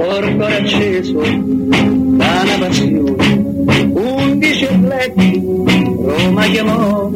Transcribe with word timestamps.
portore 0.00 0.56
acceso 0.56 1.20
da 1.20 2.42
una 2.42 2.58
passione. 2.58 3.48
Undici 3.92 4.64
atleti 4.64 5.42
Roma 5.44 6.44
chiamò 6.46 7.10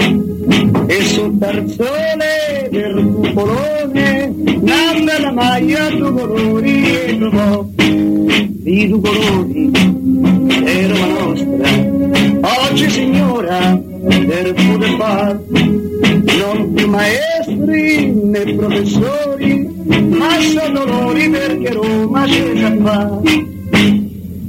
e 0.87 1.03
sul 1.05 1.39
tarzone 1.39 2.69
del 2.71 3.13
cupolone 3.15 4.35
nanda 4.61 5.19
la 5.19 5.33
maglia 5.33 5.89
due 5.89 6.13
colori 6.13 6.95
e 6.95 7.19
trovò 7.19 7.65
di 7.75 8.89
due 8.89 9.01
colori 9.01 9.71
è 10.65 10.87
Roma 10.89 11.07
nostra 11.07 12.69
oggi 12.69 12.91
signora 12.91 13.81
del 13.81 14.55
pure 14.55 14.97
far 14.99 15.41
non 15.49 16.73
più 16.75 16.89
maestri 17.47 18.13
né 18.13 18.55
professori 18.55 19.69
ma 20.09 20.41
sono 20.41 20.85
loro 20.85 21.13
perché 21.13 21.73
Roma 21.73 22.25
c'è 22.25 22.53
già 22.55 22.77
fa 22.83 23.21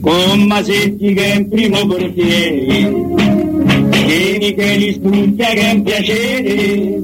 con 0.02 0.43
Masetti 0.43 1.14
che 1.14 1.25
è 1.25 1.36
in 1.36 1.50
primo 1.50 1.86
portiere 1.86 3.14
Vieni 4.06 4.54
che 4.54 4.75
li 4.75 4.93
studia 4.93 5.47
che 5.47 5.61
è 5.61 5.71
un 5.71 5.82
piacere. 5.82 7.01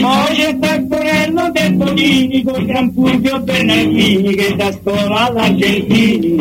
Poi 0.00 0.34
c'è 0.34 0.58
Taccorello 0.58 1.50
De 1.52 1.72
Bonini 1.72 2.42
con 2.42 2.66
Gran 2.66 2.92
Fulvio 2.92 3.38
Bernardini 3.40 4.34
che 4.34 4.56
da 4.56 4.72
scuola 4.72 5.26
all'Argentini. 5.26 6.36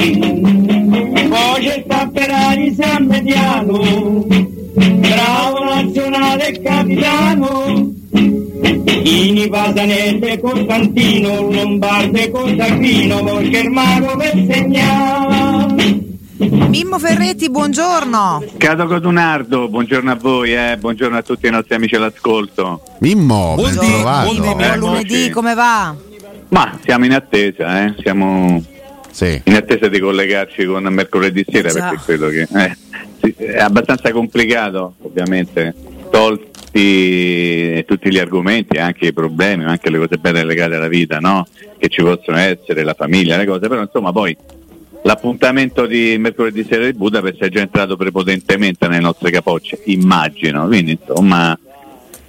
Poi 1.30 1.62
c'è 1.62 1.84
Tapperari 1.86 2.73
San 2.73 3.06
Mediano 3.06 4.56
bravo 4.78 5.64
nazionale 5.64 6.59
capitano 6.62 7.67
Ini 9.18 9.50
Pasanese 9.50 10.40
Costantino 10.40 11.50
Lombarde 11.50 12.30
Germano 13.50 14.16
per 14.16 14.32
segnare 14.48 16.06
Mimmo 16.38 17.00
Ferretti, 17.00 17.50
buongiorno. 17.50 18.44
Cato 18.58 18.86
Codunardo, 18.86 19.70
buongiorno 19.70 20.12
a 20.12 20.16
voi, 20.16 20.54
eh, 20.54 20.78
buongiorno 20.78 21.18
a 21.18 21.24
tutti 21.24 21.48
i 21.48 21.50
nostri 21.50 21.74
amici 21.74 21.96
all'ascolto. 21.96 22.84
Mimmo, 23.00 23.56
Buon 23.56 23.74
trovato. 23.74 24.26
buon 24.34 24.38
buon 24.38 24.62
Eccoci. 24.62 24.80
lunedì, 24.80 25.30
come 25.31 25.54
va? 25.56 25.96
Ma 26.50 26.78
siamo 26.84 27.06
in 27.06 27.14
attesa, 27.14 27.86
eh, 27.86 27.96
siamo 28.04 28.64
Sì. 29.09 29.42
in 29.46 29.56
attesa 29.56 29.88
di 29.88 30.00
collegarci 30.00 30.64
con 30.66 30.84
mercoledì 30.84 31.44
sera 31.50 31.70
Già. 31.70 31.90
perché 31.90 32.04
credo 32.06 32.28
che 32.30 32.48
eh, 32.54 33.56
è 33.56 33.58
abbastanza 33.59 34.12
complicato, 34.12 34.94
ovviamente, 35.02 35.74
tolti 36.12 36.46
tutti 37.86 38.09
gli 38.09 38.20
argomenti, 38.20 38.78
anche 38.78 39.08
i 39.08 39.14
problemi, 39.14 39.66
anche 39.66 39.89
le 39.89 39.97
cose 40.00 40.17
belle 40.17 40.44
legate 40.44 40.75
alla 40.75 40.88
vita, 40.88 41.19
no? 41.19 41.45
Che 41.78 41.88
ci 41.88 42.02
possono 42.02 42.38
essere, 42.38 42.84
la 42.84 42.94
famiglia, 42.94 43.38
le 43.38 43.45
cose, 43.45 43.67
però 43.67 43.81
insomma 43.81 44.11
poi 44.11 44.36
l'appuntamento 45.03 45.86
di 45.86 46.17
mercoledì 46.19 46.66
sera 46.69 46.86
di 46.86 46.94
Budapest 46.94 47.42
è 47.42 47.50
già 47.50 47.61
entrato 47.61 47.95
prepotentemente 47.95 48.88
nelle 48.88 49.02
nostre 49.02 49.31
capocce, 49.31 49.81
immagino, 49.86 50.67
quindi 50.67 50.97
insomma 51.00 51.58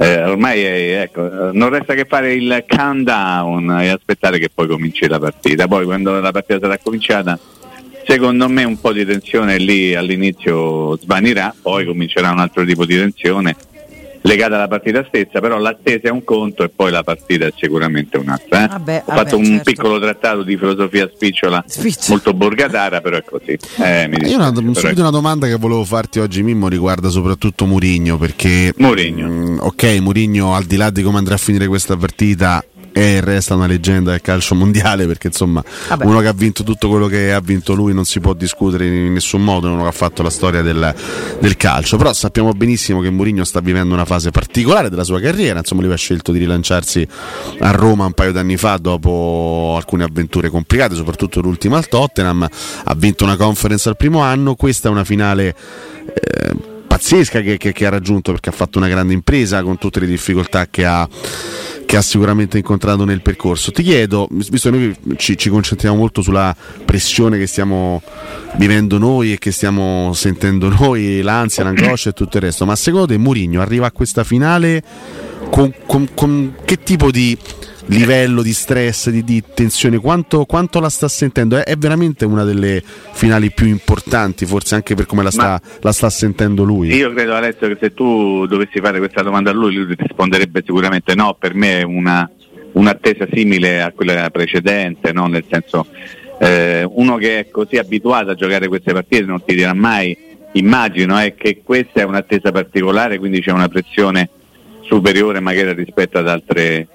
eh, 0.00 0.22
ormai 0.22 0.62
è- 0.62 1.00
ecco, 1.02 1.50
non 1.52 1.70
resta 1.70 1.94
che 1.94 2.05
fare 2.05 2.33
il 2.34 2.64
countdown 2.68 3.80
e 3.80 3.88
aspettare 3.88 4.38
che 4.38 4.48
poi 4.48 4.68
cominci 4.68 5.08
la 5.08 5.18
partita. 5.18 5.66
Poi 5.66 5.84
quando 5.84 6.20
la 6.20 6.30
partita 6.30 6.60
sarà 6.60 6.78
cominciata, 6.78 7.36
secondo 8.06 8.48
me 8.48 8.62
un 8.62 8.78
po' 8.78 8.92
di 8.92 9.05
tensione 9.05 9.58
lì 9.58 9.96
all'inizio 9.96 10.96
svanirà, 10.98 11.52
poi 11.60 11.84
comincerà 11.84 12.30
un 12.30 12.38
altro 12.38 12.64
tipo 12.64 12.84
di 12.86 12.94
tensione 12.94 13.56
legata 14.22 14.56
alla 14.56 14.69
partita 14.69 15.05
stessa, 15.08 15.41
però 15.41 15.58
l'attesa 15.58 16.08
è 16.08 16.11
un 16.11 16.24
conto 16.24 16.62
e 16.64 16.69
poi 16.69 16.91
la 16.91 17.02
partita 17.02 17.47
è 17.47 17.52
sicuramente 17.56 18.16
un'altra. 18.16 18.64
eh. 18.64 18.69
Vabbè, 18.69 19.02
Ho 19.06 19.12
vabbè, 19.12 19.19
fatto 19.20 19.36
un 19.36 19.44
certo. 19.44 19.62
piccolo 19.64 19.98
trattato 20.00 20.42
di 20.42 20.56
filosofia 20.56 21.11
spicciola, 21.12 21.64
Spicciola. 21.66 22.06
molto 22.08 22.34
borgatara, 22.34 23.00
però 23.00 23.16
è 23.16 23.24
così. 23.24 23.56
Eh, 23.78 24.08
mi 24.08 24.28
Io 24.28 24.36
una, 24.36 24.52
subito 24.74 25.00
una 25.00 25.11
domanda 25.11 25.46
che 25.46 25.56
volevo 25.56 25.84
farti 25.84 26.19
oggi, 26.20 26.42
Mimmo, 26.42 26.69
riguarda 26.69 27.08
soprattutto 27.08 27.66
Murigno, 27.66 28.16
perché 28.19 28.72
Mourinho. 28.77 29.28
mm, 29.28 29.58
ok, 29.61 29.98
Murigno 30.01 30.55
al 30.55 30.64
di 30.64 30.77
là 30.77 30.90
di 30.90 31.02
come 31.02 31.18
andrà 31.18 31.35
a 31.35 31.39
finire 31.39 31.67
questa 31.67 31.96
partita 31.96 32.62
è 32.62 32.77
e 32.98 33.20
resta 33.20 33.55
una 33.55 33.67
leggenda 33.67 34.11
del 34.11 34.20
calcio 34.20 34.57
mondiale 34.57 35.07
perché 35.07 35.29
insomma 35.29 35.63
Vabbè. 35.89 36.05
uno 36.05 36.19
che 36.19 36.27
ha 36.27 36.33
vinto 36.33 36.64
tutto 36.64 36.89
quello 36.89 37.07
che 37.07 37.33
ha 37.33 37.39
vinto 37.39 37.75
lui 37.75 37.95
non 37.95 38.05
si 38.05 38.19
può 38.19 38.33
discutere 38.33 38.86
in 38.86 39.13
nessun 39.13 39.45
modo, 39.45 39.69
uno 39.70 39.83
che 39.83 39.89
ha 39.89 39.92
fatto 39.92 40.25
la 40.25 40.31
storia 40.31 40.63
del, 40.63 40.92
del 41.39 41.57
calcio, 41.57 41.97
però 41.97 42.13
sappiamo 42.13 42.51
benissimo 42.53 43.01
che 43.01 43.09
Mourinho 43.11 43.45
sta 43.45 43.61
vivendo 43.61 43.95
una 43.95 44.05
fase 44.05 44.31
particolare 44.33 44.91
della 44.91 45.05
sua 45.05 45.20
carriera, 45.20 45.61
insomma 45.61 45.83
lui 45.83 45.92
ha 45.92 45.97
scelto 45.97 46.33
di 46.33 46.39
rilanciarsi 46.41 47.07
a 47.61 47.70
Roma 47.70 48.05
un 48.07 48.13
paio 48.14 48.33
d'anni 48.33 48.57
fa 48.57 48.77
dopo 48.79 49.75
alcune 49.77 50.03
avventure 50.03 50.48
complicate, 50.48 50.97
soprattutto 50.97 51.41
l'ultima 51.41 51.77
al 51.77 51.86
Tottenham, 51.86 52.48
ha 52.85 52.95
vinto 52.97 53.23
una 53.23 53.36
conference 53.36 53.89
al 53.89 53.97
primo 53.97 54.23
anno, 54.23 54.57
questa 54.57 54.89
è 54.89 54.91
una 54.91 55.05
finale 55.05 55.55
eh, 56.07 56.77
pazzesca 56.89 57.42
che, 57.42 57.59
che- 57.59 57.73
che 57.73 57.86
ha 57.86 57.91
raggiunto 57.91 58.33
perché 58.33 58.48
ha 58.48 58.53
fatto 58.53 58.79
una 58.79 58.89
grande 58.89 59.13
impresa 59.13 59.63
con 59.63 59.79
tutte 59.79 60.01
le 60.01 60.07
difficoltà 60.07 60.67
che 60.69 60.85
ha, 60.86 61.07
che 61.88 61.96
ha 61.96 62.02
sicuramente 62.02 62.58
incontrato 62.58 63.06
nel 63.06 63.22
percorso. 63.22 63.72
Ti 63.72 63.82
chiedo, 63.82 64.28
visto 64.30 64.70
che 64.70 64.76
noi 64.76 65.16
ci, 65.16 65.38
ci 65.38 65.48
concentriamo 65.48 65.96
molto 65.96 66.20
sulla 66.20 66.54
pressione 66.84 67.38
che 67.38 67.46
stiamo 67.46 68.02
vivendo 68.56 68.98
noi 68.98 69.32
e 69.32 69.38
che 69.38 69.52
stiamo 69.52 70.12
sentendo 70.12 70.68
noi, 70.68 71.22
l'ansia, 71.22 71.64
l'angoscia 71.64 72.10
e 72.10 72.12
tutto 72.12 72.36
il 72.36 72.42
resto, 72.42 72.66
ma 72.66 72.76
secondo 72.76 73.06
te 73.06 73.16
Mourinho 73.16 73.62
arriva 73.62 73.86
a 73.86 73.90
questa 73.90 74.22
finale 74.22 74.82
con, 75.51 75.73
con- 75.86 76.09
con 76.14 76.55
che 76.64 76.83
tipo 76.83 77.11
di 77.11 77.36
livello 77.89 78.42
di 78.42 78.53
stress, 78.53 79.11
di, 79.11 79.25
di 79.25 79.42
tensione, 79.55 79.98
quanto, 79.98 80.45
quanto 80.45 80.81
la 80.81 80.89
sta 80.89 81.09
sentendo? 81.09 81.57
È, 81.57 81.64
è 81.64 81.77
veramente 81.77 82.25
una 82.25 82.45
delle 82.45 82.83
finali 82.83 83.51
più 83.51 83.67
importanti, 83.67 84.47
forse 84.47 84.75
anche 84.75 84.95
per 84.95 85.07
come 85.07 85.23
la 85.23 85.31
sta, 85.31 85.61
la 85.81 85.92
sta 85.92 86.11
sentendo 86.11 86.64
lui. 86.64 86.89
Io 86.95 87.13
credo 87.13 87.35
Alessio 87.35 87.69
che 87.69 87.77
se 87.81 87.95
tu 87.95 88.47
dovessi 88.47 88.81
fare 88.81 88.98
questa 88.98 89.23
domanda 89.23 89.51
a 89.51 89.55
lui, 89.55 89.75
lui 89.75 89.95
risponderebbe 89.97 90.63
sicuramente 90.64 91.14
no, 91.14 91.36
per 91.39 91.55
me 91.55 91.80
è 91.80 91.83
una, 91.83 92.29
un'attesa 92.73 93.27
simile 93.33 93.83
a 93.83 93.92
quella 93.92 94.29
precedente, 94.30 95.13
no? 95.13 95.27
nel 95.27 95.45
senso 95.48 95.86
eh, 96.39 96.86
uno 96.89 97.17
che 97.17 97.41
è 97.41 97.51
così 97.51 97.77
abituato 97.77 98.30
a 98.30 98.35
giocare 98.35 98.69
queste 98.69 98.92
partite 98.92 99.25
non 99.25 99.42
ti 99.45 99.55
dirà 99.55 99.75
mai, 99.75 100.17
immagino 100.53 101.20
eh, 101.20 101.35
che 101.35 101.63
questa 101.65 102.01
è 102.01 102.05
un'attesa 102.05 102.53
particolare, 102.53 103.19
quindi 103.19 103.41
c'è 103.41 103.51
una 103.51 103.69
pressione 103.69 104.30
superiore 104.88 105.40
magari 105.40 105.72
rispetto 105.74 106.18
ad 106.18 106.28
altre 106.28 106.88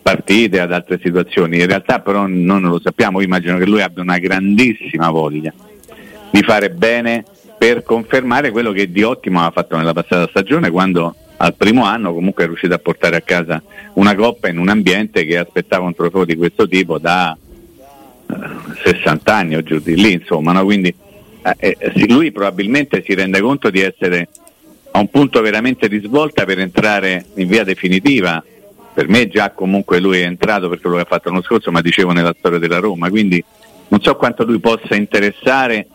partite, 0.00 0.60
ad 0.60 0.72
altre 0.72 0.98
situazioni. 1.02 1.58
In 1.58 1.66
realtà 1.66 2.00
però 2.00 2.26
non 2.26 2.62
lo 2.62 2.80
sappiamo, 2.82 3.20
io 3.20 3.26
immagino 3.26 3.58
che 3.58 3.66
lui 3.66 3.82
abbia 3.82 4.02
una 4.02 4.18
grandissima 4.18 5.10
voglia 5.10 5.52
di 6.30 6.42
fare 6.42 6.70
bene 6.70 7.24
per 7.58 7.82
confermare 7.82 8.50
quello 8.50 8.72
che 8.72 8.90
di 8.90 9.02
ottimo 9.02 9.44
ha 9.44 9.50
fatto 9.50 9.76
nella 9.76 9.92
passata 9.92 10.28
stagione 10.28 10.70
quando 10.70 11.14
al 11.36 11.54
primo 11.54 11.84
anno 11.84 12.14
comunque 12.14 12.44
è 12.44 12.46
riuscito 12.46 12.72
a 12.72 12.78
portare 12.78 13.16
a 13.16 13.20
casa 13.20 13.62
una 13.94 14.14
coppa 14.14 14.48
in 14.48 14.58
un 14.58 14.68
ambiente 14.68 15.24
che 15.24 15.36
aspettava 15.36 15.84
un 15.84 15.94
trofeo 15.94 16.24
di 16.24 16.36
questo 16.36 16.68
tipo 16.68 16.98
da 16.98 17.36
eh, 18.26 18.36
60 18.84 19.34
anni 19.34 19.56
o 19.56 19.62
giù 19.62 19.78
di 19.78 19.96
lì 19.96 20.12
insomma 20.12 20.52
no? 20.52 20.64
quindi 20.64 20.94
eh, 21.58 21.76
eh, 21.78 22.06
lui 22.08 22.30
probabilmente 22.30 23.02
si 23.04 23.14
rende 23.14 23.40
conto 23.40 23.70
di 23.70 23.80
essere 23.80 24.28
a 24.92 24.98
un 24.98 25.08
punto 25.08 25.40
veramente 25.40 25.88
di 25.88 26.00
svolta 26.00 26.44
per 26.44 26.58
entrare 26.58 27.26
in 27.34 27.48
via 27.48 27.64
definitiva 27.64 28.42
per 28.92 29.08
me 29.08 29.28
già 29.28 29.50
comunque 29.50 30.00
lui 30.00 30.18
è 30.18 30.24
entrato 30.24 30.68
per 30.68 30.80
quello 30.80 30.96
che 30.96 31.02
ha 31.02 31.06
fatto 31.06 31.28
l'anno 31.28 31.42
scorso 31.42 31.70
ma 31.70 31.80
dicevo 31.80 32.12
nella 32.12 32.34
storia 32.36 32.58
della 32.58 32.78
Roma 32.78 33.08
quindi 33.08 33.42
non 33.88 34.00
so 34.00 34.16
quanto 34.16 34.44
lui 34.44 34.58
possa 34.58 34.94
interessare 34.96 35.86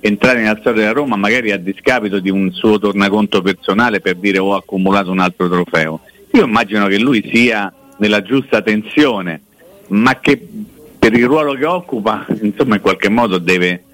entrare 0.00 0.40
nella 0.40 0.56
storia 0.58 0.80
della 0.80 0.92
Roma 0.92 1.16
magari 1.16 1.52
a 1.52 1.58
discapito 1.58 2.18
di 2.18 2.30
un 2.30 2.50
suo 2.52 2.78
tornaconto 2.78 3.42
personale 3.42 4.00
per 4.00 4.16
dire 4.16 4.38
ho 4.38 4.54
accumulato 4.54 5.10
un 5.10 5.20
altro 5.20 5.48
trofeo. 5.48 6.00
Io 6.32 6.44
immagino 6.44 6.86
che 6.86 6.98
lui 6.98 7.28
sia 7.32 7.72
nella 7.98 8.22
giusta 8.22 8.62
tensione, 8.62 9.42
ma 9.88 10.18
che 10.20 10.46
per 10.98 11.12
il 11.12 11.26
ruolo 11.26 11.54
che 11.54 11.66
occupa, 11.66 12.26
insomma, 12.40 12.76
in 12.76 12.80
qualche 12.80 13.08
modo 13.08 13.38
deve, 13.38 13.84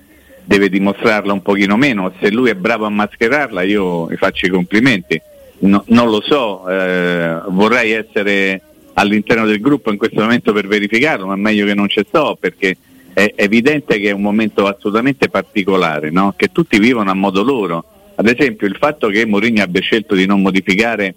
deve 0.47 0.69
dimostrarla 0.69 1.33
un 1.33 1.43
pochino 1.43 1.77
meno. 1.77 2.13
Se 2.21 2.31
lui 2.31 2.51
è 2.51 2.55
bravo 2.55 2.87
a 2.87 2.91
mascherarla, 2.91 3.63
io 3.63 4.09
gli 4.09 4.17
faccio 4.17 4.47
i 4.47 4.51
complimenti. 4.51 5.21
No- 5.59 5.85
non 5.89 6.09
lo 6.09 6.21
so, 6.21 6.69
eh, 6.69 7.41
vorrei 7.49 7.93
essere 7.93 8.63
all'interno 8.95 9.45
del 9.45 9.61
gruppo 9.61 9.91
in 9.91 9.99
questo 9.99 10.21
momento 10.21 10.53
per 10.53 10.67
verificarlo, 10.67 11.27
ma 11.27 11.35
è 11.35 11.39
meglio 11.39 11.67
che 11.67 11.75
non 11.75 11.89
ci 11.89 12.03
sto 12.07 12.37
perché 12.39 12.77
è 13.13 13.33
evidente 13.35 13.99
che 13.99 14.11
è 14.11 14.13
un 14.13 14.21
momento 14.21 14.67
assolutamente 14.67 15.29
particolare, 15.29 16.11
no? 16.11 16.35
che 16.37 16.53
tutti 16.53 16.79
vivono 16.79 17.11
a 17.11 17.15
modo 17.15 17.43
loro. 17.43 17.85
Ad 18.15 18.29
esempio 18.29 18.67
il 18.67 18.77
fatto 18.79 19.09
che 19.09 19.27
Mourinho 19.27 19.63
abbia 19.63 19.81
scelto 19.81 20.15
di 20.15 20.27
non 20.27 20.43
modificare 20.43 21.15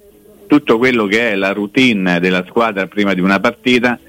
tutto 0.47 0.77
quello 0.77 1.05
che 1.05 1.31
è 1.31 1.35
la 1.35 1.51
routine 1.51 2.19
della 2.19 2.43
squadra 2.47 2.87
prima 2.87 3.13
di 3.13 3.21
una 3.21 3.39
partita, 3.39 3.99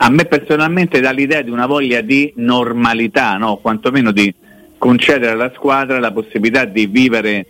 a 0.00 0.10
me 0.10 0.24
personalmente 0.26 1.00
dà 1.00 1.10
l'idea 1.10 1.42
di 1.42 1.50
una 1.50 1.66
voglia 1.66 2.00
di 2.00 2.32
normalità, 2.36 3.36
no? 3.36 3.56
quantomeno 3.56 4.12
di 4.12 4.32
concedere 4.78 5.32
alla 5.32 5.52
squadra 5.54 5.98
la 5.98 6.12
possibilità 6.12 6.64
di 6.64 6.86
vivere 6.86 7.46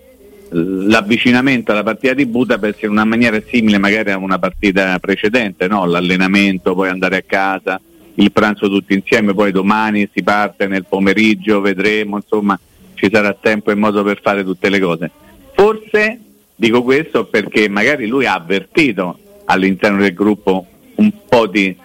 l'avvicinamento 0.51 1.73
alla 1.73 1.83
partita 1.83 2.15
di 2.15 2.25
Budapest 2.25 2.85
in 2.85 2.91
una 2.91 3.05
maniera 3.05 3.39
simile 3.47 3.77
magari 3.77 4.11
a 4.11 4.17
una 4.17 4.39
partita 4.39 4.99
precedente, 4.99 5.69
no? 5.69 5.85
l'allenamento, 5.85 6.75
poi 6.75 6.89
andare 6.89 7.19
a 7.19 7.23
casa, 7.27 7.79
il 8.15 8.33
pranzo 8.33 8.69
tutti 8.69 8.95
insieme, 8.95 9.35
poi 9.35 9.53
domani 9.53 10.09
si 10.13 10.23
parte 10.23 10.67
nel 10.67 10.87
pomeriggio, 10.89 11.61
vedremo, 11.61 12.17
insomma 12.17 12.59
ci 12.95 13.11
sarà 13.13 13.37
tempo 13.39 13.71
e 13.71 13.75
modo 13.75 14.03
per 14.03 14.21
fare 14.23 14.43
tutte 14.43 14.71
le 14.71 14.81
cose. 14.81 15.11
Forse 15.53 16.19
dico 16.57 16.83
questo 16.83 17.27
perché 17.27 17.69
magari 17.69 18.07
lui 18.07 18.25
ha 18.25 18.35
avvertito 18.35 19.19
all'interno 19.45 19.99
del 20.01 20.15
gruppo 20.15 20.67
un 20.95 21.13
po' 21.29 21.47
di 21.47 21.77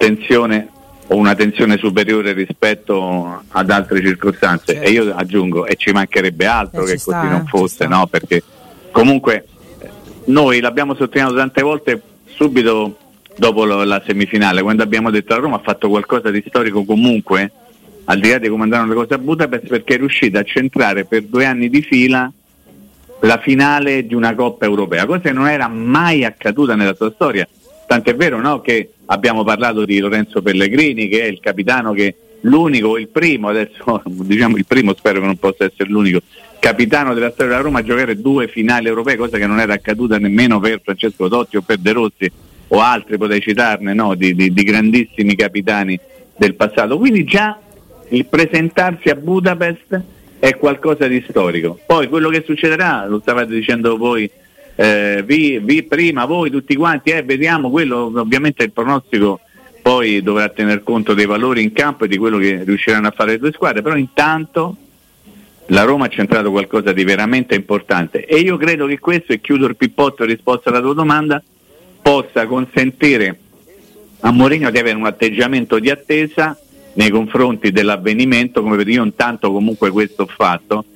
tensione 0.00 0.68
o 1.08 1.16
una 1.16 1.34
tensione 1.34 1.76
superiore 1.76 2.32
rispetto 2.32 3.42
ad 3.48 3.70
altre 3.70 4.00
circostanze 4.00 4.72
certo. 4.72 4.88
e 4.88 4.92
io 4.92 5.14
aggiungo 5.14 5.66
e 5.66 5.76
ci 5.76 5.90
mancherebbe 5.90 6.46
altro 6.46 6.84
eh, 6.84 6.92
che 6.92 7.00
così 7.02 7.28
non 7.28 7.44
fosse, 7.46 7.86
no? 7.86 8.06
perché 8.06 8.42
comunque 8.90 9.44
noi 10.26 10.60
l'abbiamo 10.60 10.94
sottolineato 10.94 11.36
tante 11.36 11.60
volte 11.60 12.00
subito 12.24 12.96
dopo 13.36 13.64
la 13.64 14.02
semifinale, 14.06 14.62
quando 14.62 14.82
abbiamo 14.82 15.10
detto 15.10 15.34
la 15.34 15.40
Roma 15.40 15.56
ha 15.56 15.62
fatto 15.62 15.90
qualcosa 15.90 16.30
di 16.30 16.42
storico 16.46 16.84
comunque, 16.84 17.52
al 18.04 18.18
di 18.18 18.30
là 18.30 18.38
di 18.38 18.48
come 18.48 18.62
andranno 18.62 18.88
le 18.88 18.94
cose 18.94 19.14
a 19.14 19.18
Budapest, 19.18 19.66
perché 19.66 19.94
è 19.94 19.98
riuscita 19.98 20.38
a 20.38 20.44
centrare 20.44 21.04
per 21.04 21.24
due 21.24 21.44
anni 21.44 21.68
di 21.68 21.82
fila 21.82 22.30
la 23.20 23.38
finale 23.38 24.06
di 24.06 24.14
una 24.14 24.34
Coppa 24.34 24.64
Europea, 24.64 25.04
cosa 25.04 25.20
che 25.20 25.32
non 25.32 25.48
era 25.48 25.68
mai 25.68 26.24
accaduta 26.24 26.74
nella 26.74 26.94
sua 26.94 27.10
storia. 27.12 27.46
Tant'è 27.90 28.14
vero 28.14 28.40
no, 28.40 28.60
che 28.60 28.92
abbiamo 29.06 29.42
parlato 29.42 29.84
di 29.84 29.98
Lorenzo 29.98 30.40
Pellegrini, 30.42 31.08
che 31.08 31.22
è 31.22 31.24
il 31.24 31.40
capitano 31.40 31.92
che 31.92 32.14
l'unico, 32.42 32.96
il 32.96 33.08
primo, 33.08 33.48
adesso 33.48 34.00
diciamo 34.06 34.56
il 34.56 34.64
primo, 34.64 34.94
spero 34.94 35.18
che 35.18 35.26
non 35.26 35.36
possa 35.38 35.64
essere 35.64 35.90
l'unico, 35.90 36.20
capitano 36.60 37.14
della 37.14 37.32
storia 37.32 37.50
della 37.50 37.64
Roma 37.64 37.80
a 37.80 37.82
giocare 37.82 38.20
due 38.20 38.46
finali 38.46 38.86
europee, 38.86 39.16
cosa 39.16 39.38
che 39.38 39.46
non 39.48 39.58
era 39.58 39.72
accaduta 39.72 40.18
nemmeno 40.18 40.60
per 40.60 40.80
Francesco 40.84 41.26
Totti 41.26 41.56
o 41.56 41.62
per 41.62 41.78
De 41.78 41.90
Rossi 41.90 42.30
o 42.68 42.78
altri, 42.78 43.18
potrei 43.18 43.40
citarne, 43.40 43.92
no? 43.92 44.14
di, 44.14 44.36
di, 44.36 44.52
di 44.52 44.62
grandissimi 44.62 45.34
capitani 45.34 45.98
del 46.36 46.54
passato. 46.54 46.96
Quindi 46.96 47.24
già 47.24 47.58
il 48.10 48.24
presentarsi 48.26 49.08
a 49.08 49.16
Budapest 49.16 50.00
è 50.38 50.56
qualcosa 50.56 51.08
di 51.08 51.26
storico. 51.28 51.76
Poi 51.84 52.06
quello 52.06 52.28
che 52.28 52.44
succederà, 52.46 53.04
lo 53.08 53.18
stavate 53.18 53.52
dicendo 53.52 53.96
voi, 53.96 54.30
eh, 54.82 55.22
vi, 55.26 55.58
vi, 55.58 55.82
prima 55.82 56.24
voi 56.24 56.50
tutti 56.50 56.74
quanti, 56.74 57.10
eh, 57.10 57.22
vediamo 57.22 57.68
quello, 57.68 58.10
ovviamente 58.16 58.62
il 58.62 58.72
pronostico 58.72 59.40
poi 59.82 60.22
dovrà 60.22 60.48
tener 60.48 60.82
conto 60.82 61.12
dei 61.12 61.26
valori 61.26 61.62
in 61.62 61.72
campo 61.72 62.06
e 62.06 62.08
di 62.08 62.16
quello 62.16 62.38
che 62.38 62.64
riusciranno 62.64 63.08
a 63.08 63.10
fare 63.10 63.32
le 63.32 63.38
due 63.38 63.52
squadre, 63.52 63.82
però 63.82 63.94
intanto 63.96 64.74
la 65.66 65.82
Roma 65.82 66.06
ha 66.06 66.08
centrato 66.08 66.50
qualcosa 66.50 66.92
di 66.92 67.04
veramente 67.04 67.54
importante 67.54 68.24
e 68.24 68.38
io 68.38 68.56
credo 68.56 68.86
che 68.86 68.98
questo, 68.98 69.34
e 69.34 69.42
chiudo 69.42 69.66
il 69.66 69.76
pippotto 69.76 70.24
risposta 70.24 70.70
alla 70.70 70.80
tua 70.80 70.94
domanda, 70.94 71.42
possa 72.00 72.46
consentire 72.46 73.38
a 74.20 74.32
Mourinho 74.32 74.70
di 74.70 74.78
avere 74.78 74.96
un 74.96 75.04
atteggiamento 75.04 75.78
di 75.78 75.90
attesa 75.90 76.58
nei 76.94 77.10
confronti 77.10 77.70
dell'avvenimento, 77.70 78.62
come 78.62 78.76
vedo 78.76 78.90
io 78.92 79.04
intanto 79.04 79.52
comunque 79.52 79.90
questo 79.90 80.22
ho 80.22 80.26
fatto, 80.34 80.86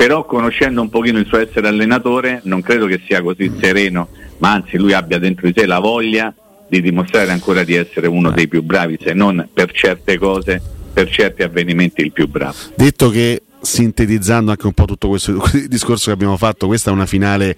però 0.00 0.24
conoscendo 0.24 0.80
un 0.80 0.88
pochino 0.88 1.18
il 1.18 1.26
suo 1.26 1.36
essere 1.36 1.68
allenatore 1.68 2.40
non 2.44 2.62
credo 2.62 2.86
che 2.86 3.02
sia 3.06 3.20
così 3.20 3.52
sereno, 3.60 4.08
ma 4.38 4.52
anzi 4.52 4.78
lui 4.78 4.94
abbia 4.94 5.18
dentro 5.18 5.46
di 5.46 5.52
sé 5.54 5.66
la 5.66 5.78
voglia 5.78 6.34
di 6.66 6.80
dimostrare 6.80 7.30
ancora 7.32 7.64
di 7.64 7.74
essere 7.74 8.06
uno 8.06 8.30
dei 8.30 8.48
più 8.48 8.62
bravi, 8.62 8.98
se 8.98 9.12
non 9.12 9.46
per 9.52 9.70
certe 9.72 10.16
cose, 10.16 10.58
per 10.90 11.10
certi 11.10 11.42
avvenimenti 11.42 12.00
il 12.00 12.12
più 12.12 12.28
bravo. 12.28 12.54
Detto 12.74 13.10
che 13.10 13.42
sintetizzando 13.60 14.50
anche 14.52 14.64
un 14.64 14.72
po' 14.72 14.86
tutto 14.86 15.08
questo 15.08 15.38
discorso 15.68 16.06
che 16.06 16.12
abbiamo 16.12 16.38
fatto, 16.38 16.66
questa 16.66 16.88
è 16.88 16.94
una 16.94 17.04
finale 17.04 17.54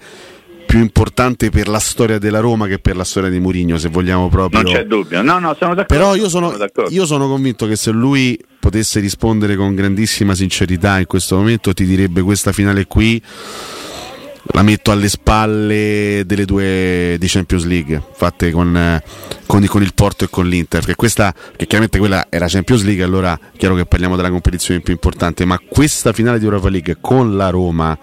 più 0.73 0.81
importante 0.81 1.51
per 1.51 1.67
la 1.67 1.77
storia 1.77 2.17
della 2.17 2.39
Roma 2.39 2.65
che 2.65 2.79
per 2.79 2.95
la 2.95 3.03
storia 3.03 3.29
di 3.29 3.39
Mourinho, 3.39 3.77
se 3.77 3.89
vogliamo 3.89 4.27
proprio. 4.27 4.63
Non 4.63 4.73
c'è 4.73 4.85
dubbio, 4.87 5.21
no, 5.21 5.37
no, 5.37 5.55
sono 5.59 5.75
d'accordo. 5.75 5.93
Però 5.93 6.15
io 6.15 6.27
sono, 6.29 6.49
sono 6.49 6.87
io 6.89 7.05
sono 7.05 7.27
convinto 7.27 7.67
che 7.67 7.75
se 7.75 7.91
lui 7.91 8.39
potesse 8.59 8.99
rispondere 8.99 9.55
con 9.55 9.75
grandissima 9.75 10.33
sincerità 10.33 10.97
in 10.97 11.05
questo 11.05 11.35
momento, 11.35 11.75
ti 11.75 11.85
direbbe 11.85 12.23
questa 12.23 12.51
finale 12.51 12.87
qui 12.87 13.21
la 14.45 14.63
metto 14.63 14.89
alle 14.89 15.09
spalle 15.09 16.23
delle 16.25 16.45
due 16.45 17.17
di 17.19 17.27
Champions 17.27 17.65
League 17.65 18.01
fatte 18.13 18.51
con, 18.51 19.01
con, 19.45 19.65
con, 19.67 19.81
il 19.81 19.93
Porto 19.93 20.25
e 20.25 20.29
con 20.29 20.47
l'Inter 20.47 20.81
perché 20.81 20.95
questa 20.95 21.33
che 21.55 21.65
chiaramente 21.65 21.97
quella 21.97 22.25
era 22.29 22.47
Champions 22.49 22.83
League 22.83 23.01
allora 23.03 23.33
è 23.35 23.57
chiaro 23.57 23.75
che 23.75 23.85
parliamo 23.85 24.17
della 24.17 24.29
competizione 24.29 24.81
più 24.81 24.91
importante 24.91 25.45
ma 25.45 25.57
questa 25.65 26.11
finale 26.11 26.39
di 26.39 26.43
Europa 26.43 26.67
League 26.67 26.97
con 26.99 27.37
la 27.37 27.49
Roma 27.51 27.97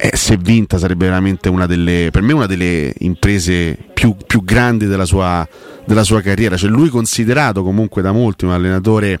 eh, 0.00 0.16
se 0.16 0.38
vinta 0.38 0.78
sarebbe 0.78 1.04
veramente 1.04 1.50
una 1.50 1.66
delle, 1.66 2.08
per 2.10 2.22
me 2.22 2.32
una 2.32 2.46
delle 2.46 2.92
imprese 3.00 3.76
più, 3.92 4.16
più 4.26 4.42
grandi 4.42 4.86
della 4.86 5.04
sua, 5.04 5.46
della 5.84 6.04
sua, 6.04 6.22
carriera. 6.22 6.56
Cioè 6.56 6.70
lui 6.70 6.88
considerato 6.88 7.62
comunque 7.62 8.00
da 8.00 8.10
molti 8.10 8.46
un 8.46 8.52
allenatore 8.52 9.20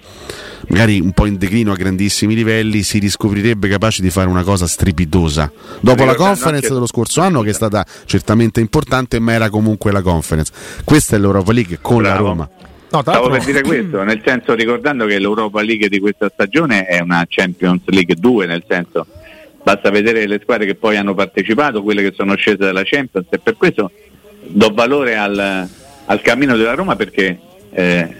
magari 0.68 0.98
un 0.98 1.12
po' 1.12 1.26
in 1.26 1.36
declino 1.36 1.72
a 1.72 1.76
grandissimi 1.76 2.34
livelli, 2.34 2.82
si 2.82 2.98
riscoprirebbe 2.98 3.68
capace 3.68 4.00
di 4.00 4.08
fare 4.08 4.28
una 4.28 4.42
cosa 4.42 4.66
strepitosa. 4.66 5.52
Dopo 5.80 6.04
la 6.04 6.14
conference 6.14 6.72
dello 6.72 6.86
scorso 6.86 7.20
anno 7.20 7.42
che 7.42 7.50
è 7.50 7.54
stata 7.54 7.84
certamente 8.06 8.60
importante, 8.60 9.18
ma 9.18 9.32
era 9.32 9.50
comunque 9.50 9.92
la 9.92 10.00
conference. 10.00 10.50
Questa 10.84 11.16
è 11.16 11.18
l'Europa 11.18 11.52
League 11.52 11.78
con 11.82 11.98
Bravo. 11.98 12.14
la 12.14 12.28
Roma. 12.28 12.48
No, 12.92 13.02
Stavo 13.02 13.28
per 13.28 13.44
dire 13.44 13.62
questo, 13.62 14.02
nel 14.02 14.20
senso 14.24 14.54
ricordando 14.54 15.06
che 15.06 15.18
l'Europa 15.18 15.62
League 15.62 15.88
di 15.88 16.00
questa 16.00 16.28
stagione 16.32 16.86
è 16.86 17.00
una 17.00 17.24
Champions 17.28 17.82
League 17.84 18.16
2, 18.16 18.46
nel 18.46 18.64
senso 18.66 19.06
basta 19.62 19.90
vedere 19.90 20.26
le 20.26 20.40
squadre 20.42 20.66
che 20.66 20.74
poi 20.74 20.96
hanno 20.96 21.14
partecipato, 21.14 21.82
quelle 21.82 22.02
che 22.02 22.12
sono 22.14 22.34
scese 22.36 22.58
dalla 22.58 22.82
Champions 22.84 23.26
e 23.30 23.38
per 23.38 23.56
questo 23.56 23.90
do 24.42 24.72
valore 24.72 25.16
al, 25.16 25.68
al 26.06 26.20
cammino 26.22 26.56
della 26.56 26.74
Roma 26.74 26.96
perché 26.96 27.38
eh, 27.70 28.14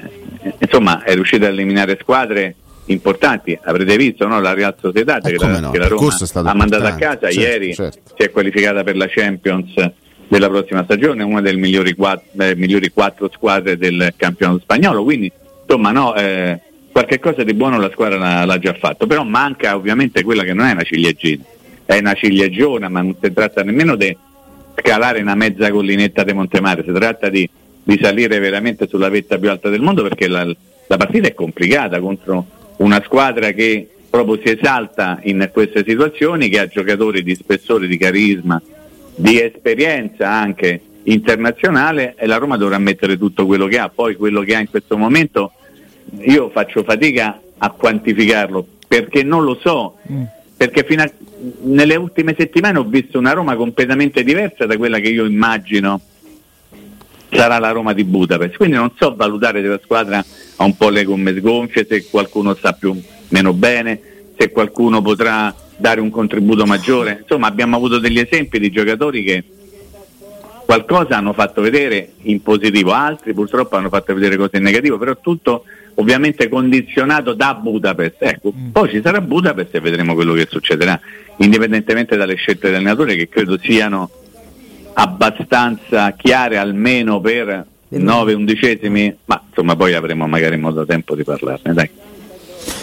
insomma 0.58 1.02
è 1.02 1.14
riuscita 1.14 1.46
a 1.46 1.48
eliminare 1.48 1.98
squadre 2.00 2.56
importanti, 2.86 3.58
avrete 3.62 3.96
visto 3.96 4.26
no? 4.26 4.40
la 4.40 4.52
Real 4.52 4.74
Sociedad 4.80 5.24
eh, 5.24 5.36
che, 5.36 5.46
la, 5.46 5.60
no, 5.60 5.70
che 5.70 5.78
la 5.78 5.88
Roma 5.88 6.12
ha 6.34 6.54
mandato 6.54 6.84
a 6.84 6.94
casa 6.94 7.30
certo, 7.30 7.40
ieri, 7.40 7.74
certo. 7.74 7.98
si 8.16 8.22
è 8.22 8.30
qualificata 8.30 8.82
per 8.82 8.96
la 8.96 9.06
Champions 9.08 9.74
della 10.28 10.48
prossima 10.48 10.84
stagione, 10.84 11.24
una 11.24 11.40
delle 11.40 11.58
migliori 11.58 11.94
quattro, 11.94 12.42
eh, 12.42 12.54
migliori 12.54 12.90
quattro 12.90 13.28
squadre 13.32 13.76
del 13.76 14.12
campionato 14.16 14.60
spagnolo, 14.60 15.02
quindi 15.02 15.30
insomma 15.62 15.90
no, 15.90 16.14
eh, 16.14 16.60
qualche 16.92 17.18
cosa 17.18 17.44
di 17.44 17.54
buono 17.54 17.78
la 17.78 17.90
squadra 17.90 18.44
l'ha, 18.44 18.58
già 18.58 18.74
fatto, 18.74 19.06
però 19.06 19.24
manca 19.24 19.76
ovviamente 19.76 20.22
quella 20.22 20.42
che 20.42 20.52
non 20.52 20.66
è 20.66 20.72
una 20.72 20.82
ciliegina, 20.82 21.42
è 21.84 21.98
una 21.98 22.14
ciliegiona, 22.14 22.88
ma 22.88 23.00
non 23.00 23.16
si 23.20 23.32
tratta 23.32 23.62
nemmeno 23.62 23.96
di 23.96 24.16
scalare 24.76 25.20
una 25.20 25.34
mezza 25.34 25.70
collinetta 25.70 26.24
di 26.24 26.32
Montemare, 26.32 26.84
si 26.84 26.92
tratta 26.92 27.28
di, 27.28 27.48
di, 27.82 27.98
salire 28.00 28.38
veramente 28.38 28.88
sulla 28.88 29.08
vetta 29.08 29.38
più 29.38 29.50
alta 29.50 29.68
del 29.68 29.80
mondo 29.80 30.02
perché 30.02 30.26
la, 30.26 30.44
la 30.44 30.96
partita 30.96 31.28
è 31.28 31.34
complicata 31.34 32.00
contro 32.00 32.46
una 32.78 33.00
squadra 33.04 33.50
che 33.52 33.88
proprio 34.08 34.40
si 34.44 34.58
esalta 34.58 35.20
in 35.22 35.48
queste 35.52 35.84
situazioni, 35.86 36.48
che 36.48 36.58
ha 36.58 36.66
giocatori 36.66 37.22
di 37.22 37.34
spessore, 37.36 37.86
di 37.86 37.96
carisma, 37.96 38.60
di 39.14 39.40
esperienza 39.40 40.28
anche 40.28 40.80
internazionale 41.04 42.14
e 42.16 42.26
la 42.26 42.36
Roma 42.36 42.56
dovrà 42.56 42.78
mettere 42.78 43.16
tutto 43.16 43.46
quello 43.46 43.66
che 43.66 43.78
ha, 43.78 43.88
poi 43.88 44.16
quello 44.16 44.42
che 44.42 44.56
ha 44.56 44.60
in 44.60 44.68
questo 44.68 44.96
momento 44.96 45.52
io 46.18 46.50
faccio 46.50 46.82
fatica 46.82 47.40
a 47.58 47.70
quantificarlo 47.70 48.66
perché 48.86 49.22
non 49.22 49.44
lo 49.44 49.58
so, 49.62 49.98
mm. 50.10 50.22
perché 50.56 50.84
fino 50.84 51.02
a, 51.02 51.10
nelle 51.62 51.94
ultime 51.94 52.34
settimane 52.36 52.78
ho 52.78 52.84
visto 52.84 53.18
una 53.18 53.32
Roma 53.32 53.54
completamente 53.54 54.24
diversa 54.24 54.66
da 54.66 54.76
quella 54.76 54.98
che 54.98 55.08
io 55.08 55.24
immagino 55.24 56.00
sarà 57.30 57.58
la 57.58 57.70
Roma 57.70 57.92
di 57.92 58.04
Budapest, 58.04 58.56
quindi 58.56 58.76
non 58.76 58.92
so 58.96 59.14
valutare 59.14 59.62
se 59.62 59.68
la 59.68 59.80
squadra 59.82 60.24
ha 60.56 60.64
un 60.64 60.76
po' 60.76 60.88
le 60.88 61.04
gomme 61.04 61.36
sgonfie, 61.36 61.86
se 61.88 62.06
qualcuno 62.10 62.54
sta 62.54 62.72
più 62.72 63.00
meno 63.28 63.52
bene, 63.52 64.00
se 64.36 64.50
qualcuno 64.50 65.00
potrà 65.00 65.54
dare 65.76 66.00
un 66.00 66.10
contributo 66.10 66.66
maggiore, 66.66 67.18
insomma 67.20 67.46
abbiamo 67.46 67.76
avuto 67.76 67.98
degli 67.98 68.18
esempi 68.18 68.58
di 68.58 68.70
giocatori 68.70 69.22
che 69.22 69.44
qualcosa 70.64 71.16
hanno 71.16 71.32
fatto 71.32 71.60
vedere 71.60 72.12
in 72.22 72.42
positivo, 72.42 72.92
altri 72.92 73.32
purtroppo 73.34 73.76
hanno 73.76 73.88
fatto 73.88 74.12
vedere 74.14 74.36
cose 74.36 74.56
in 74.56 74.64
negativo, 74.64 74.98
però 74.98 75.16
tutto 75.20 75.64
ovviamente 75.94 76.48
condizionato 76.48 77.34
da 77.34 77.54
Budapest. 77.54 78.16
Ecco, 78.22 78.52
mm. 78.56 78.70
Poi 78.70 78.88
ci 78.90 79.00
sarà 79.02 79.20
Budapest 79.20 79.74
e 79.74 79.80
vedremo 79.80 80.14
quello 80.14 80.34
che 80.34 80.46
succederà, 80.48 80.98
indipendentemente 81.38 82.16
dalle 82.16 82.34
scelte 82.34 82.68
dell'allenatore 82.68 83.16
che 83.16 83.28
credo 83.28 83.58
siano 83.58 84.10
abbastanza 84.94 86.12
chiare 86.12 86.58
almeno 86.58 87.20
per 87.20 87.64
9 87.88 88.32
undicesimi, 88.34 89.16
ma 89.24 89.42
insomma 89.48 89.76
poi 89.76 89.94
avremo 89.94 90.26
magari 90.26 90.56
modo 90.56 90.84
tempo 90.84 91.14
di 91.14 91.24
parlarne. 91.24 91.72
Dai. 91.72 91.90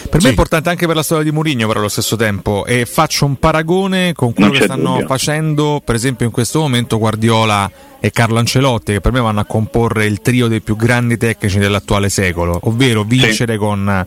Per 0.08 0.20
sì. 0.20 0.26
me 0.26 0.28
è 0.28 0.30
importante 0.30 0.70
anche 0.70 0.86
per 0.86 0.96
la 0.96 1.02
storia 1.02 1.22
di 1.22 1.30
Mourinho, 1.30 1.66
però 1.66 1.80
allo 1.80 1.88
stesso 1.88 2.16
tempo, 2.16 2.64
e 2.64 2.86
faccio 2.86 3.26
un 3.26 3.36
paragone 3.36 4.14
con 4.14 4.32
quello 4.32 4.52
che 4.52 4.62
stanno 4.62 4.92
dubbio. 4.92 5.06
facendo, 5.06 5.82
per 5.84 5.94
esempio, 5.94 6.24
in 6.24 6.32
questo 6.32 6.60
momento 6.60 6.98
Guardiola 6.98 7.70
e 8.00 8.10
Carlo 8.10 8.38
Ancelotti, 8.38 8.92
che 8.92 9.00
per 9.00 9.12
me 9.12 9.20
vanno 9.20 9.40
a 9.40 9.44
comporre 9.44 10.06
il 10.06 10.20
trio 10.20 10.48
dei 10.48 10.62
più 10.62 10.76
grandi 10.76 11.18
tecnici 11.18 11.58
dell'attuale 11.58 12.08
secolo, 12.08 12.58
ovvero 12.62 13.04
vincere 13.04 13.52
sì. 13.52 13.58
con 13.58 14.06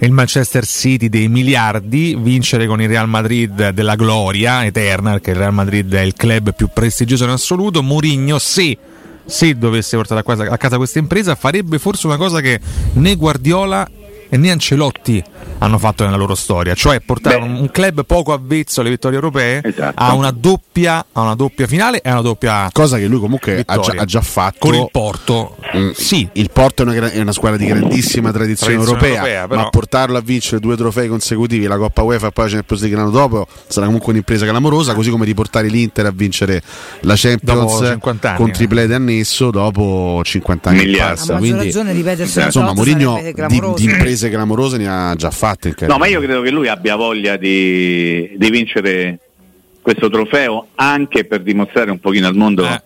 il 0.00 0.12
Manchester 0.12 0.66
City 0.66 1.08
dei 1.08 1.28
miliardi, 1.28 2.16
vincere 2.18 2.66
con 2.66 2.82
il 2.82 2.88
Real 2.88 3.08
Madrid 3.08 3.70
della 3.70 3.94
gloria 3.94 4.66
eterna, 4.66 5.12
perché 5.12 5.30
il 5.30 5.36
Real 5.36 5.54
Madrid 5.54 5.92
è 5.94 6.02
il 6.02 6.14
club 6.14 6.54
più 6.54 6.68
prestigioso 6.72 7.24
in 7.24 7.30
assoluto. 7.30 7.82
Mourinho, 7.82 8.38
se 8.38 8.76
se 9.24 9.58
dovesse 9.58 9.94
portare 9.96 10.20
a 10.20 10.22
casa, 10.22 10.50
a 10.50 10.56
casa 10.56 10.76
questa 10.78 10.98
impresa, 10.98 11.34
farebbe 11.34 11.78
forse 11.78 12.06
una 12.06 12.16
cosa 12.16 12.40
che 12.40 12.60
né 12.94 13.14
Guardiola 13.14 13.86
e 14.28 14.36
né 14.36 14.50
Ancelotti 14.50 15.22
hanno 15.58 15.78
fatto 15.78 16.04
nella 16.04 16.16
loro 16.16 16.34
storia, 16.34 16.74
cioè 16.74 17.00
portare 17.00 17.38
Beh. 17.38 17.44
un 17.44 17.70
club 17.70 18.04
poco 18.04 18.32
avvezzo 18.32 18.80
alle 18.80 18.90
vittorie 18.90 19.16
europee 19.16 19.60
esatto. 19.64 20.00
a, 20.00 20.14
una 20.14 20.30
doppia, 20.30 21.04
a 21.12 21.20
una 21.22 21.34
doppia 21.34 21.66
finale 21.66 22.00
e 22.00 22.08
a 22.08 22.12
una 22.12 22.22
doppia 22.22 22.68
cosa 22.72 22.96
che 22.98 23.06
lui 23.06 23.18
comunque 23.18 23.62
ha 23.66 23.78
già, 23.78 23.94
ha 23.96 24.04
già, 24.04 24.20
fatto 24.20 24.58
con 24.60 24.74
il 24.74 24.88
Porto. 24.90 25.56
Mm, 25.76 25.90
sì, 25.90 26.28
il 26.32 26.50
Porto 26.52 26.82
è 26.82 26.86
una, 26.86 27.10
è 27.10 27.20
una, 27.20 27.32
squadra 27.32 27.58
di 27.58 27.66
grandissima 27.66 28.30
tradizione, 28.30 28.74
tradizione 28.74 29.08
europea, 29.08 29.38
europea 29.40 29.56
ma 29.56 29.68
portarlo 29.68 30.16
a 30.16 30.20
vincere 30.20 30.60
due 30.60 30.76
trofei 30.76 31.08
consecutivi, 31.08 31.66
la 31.66 31.76
Coppa 31.76 32.02
UEFA 32.02 32.28
e 32.28 32.30
poi 32.30 32.44
la 32.44 32.50
Champions 32.50 32.82
League 32.82 32.98
l'anno 32.98 33.10
dopo 33.10 33.46
sarà 33.66 33.86
comunque 33.86 34.12
un'impresa 34.12 34.46
clamorosa, 34.46 34.94
così 34.94 35.10
come 35.10 35.24
di 35.24 35.34
portare 35.34 35.68
l'Inter 35.68 36.06
a 36.06 36.12
vincere 36.12 36.62
la 37.00 37.14
Champions 37.16 37.80
anni, 37.82 38.36
con 38.36 38.52
triplete 38.52 38.94
annesso 38.94 39.50
dopo 39.50 40.20
50 40.22 40.70
anni. 40.70 40.96
Passa. 40.96 41.36
Quindi, 41.36 41.64
ragione 41.64 41.94
di 41.94 42.04
insomma, 42.06 42.72
Mourinho 42.72 43.20
di, 43.48 43.60
di 43.76 43.86
imprese 44.18 44.30
clamorose 44.30 44.76
ne 44.76 44.88
ha 44.88 45.14
già 45.14 45.30
fatte. 45.30 45.74
No, 45.86 45.96
ma 45.96 46.06
io 46.06 46.20
credo 46.20 46.42
che 46.42 46.50
lui 46.50 46.68
abbia 46.68 46.96
voglia 46.96 47.36
di, 47.36 48.34
di 48.36 48.50
vincere 48.50 49.20
questo 49.80 50.10
trofeo 50.10 50.68
anche 50.74 51.24
per 51.24 51.42
dimostrare 51.42 51.90
un 51.90 52.00
pochino 52.00 52.26
al 52.26 52.34
mondo 52.34 52.66
eh. 52.66 52.82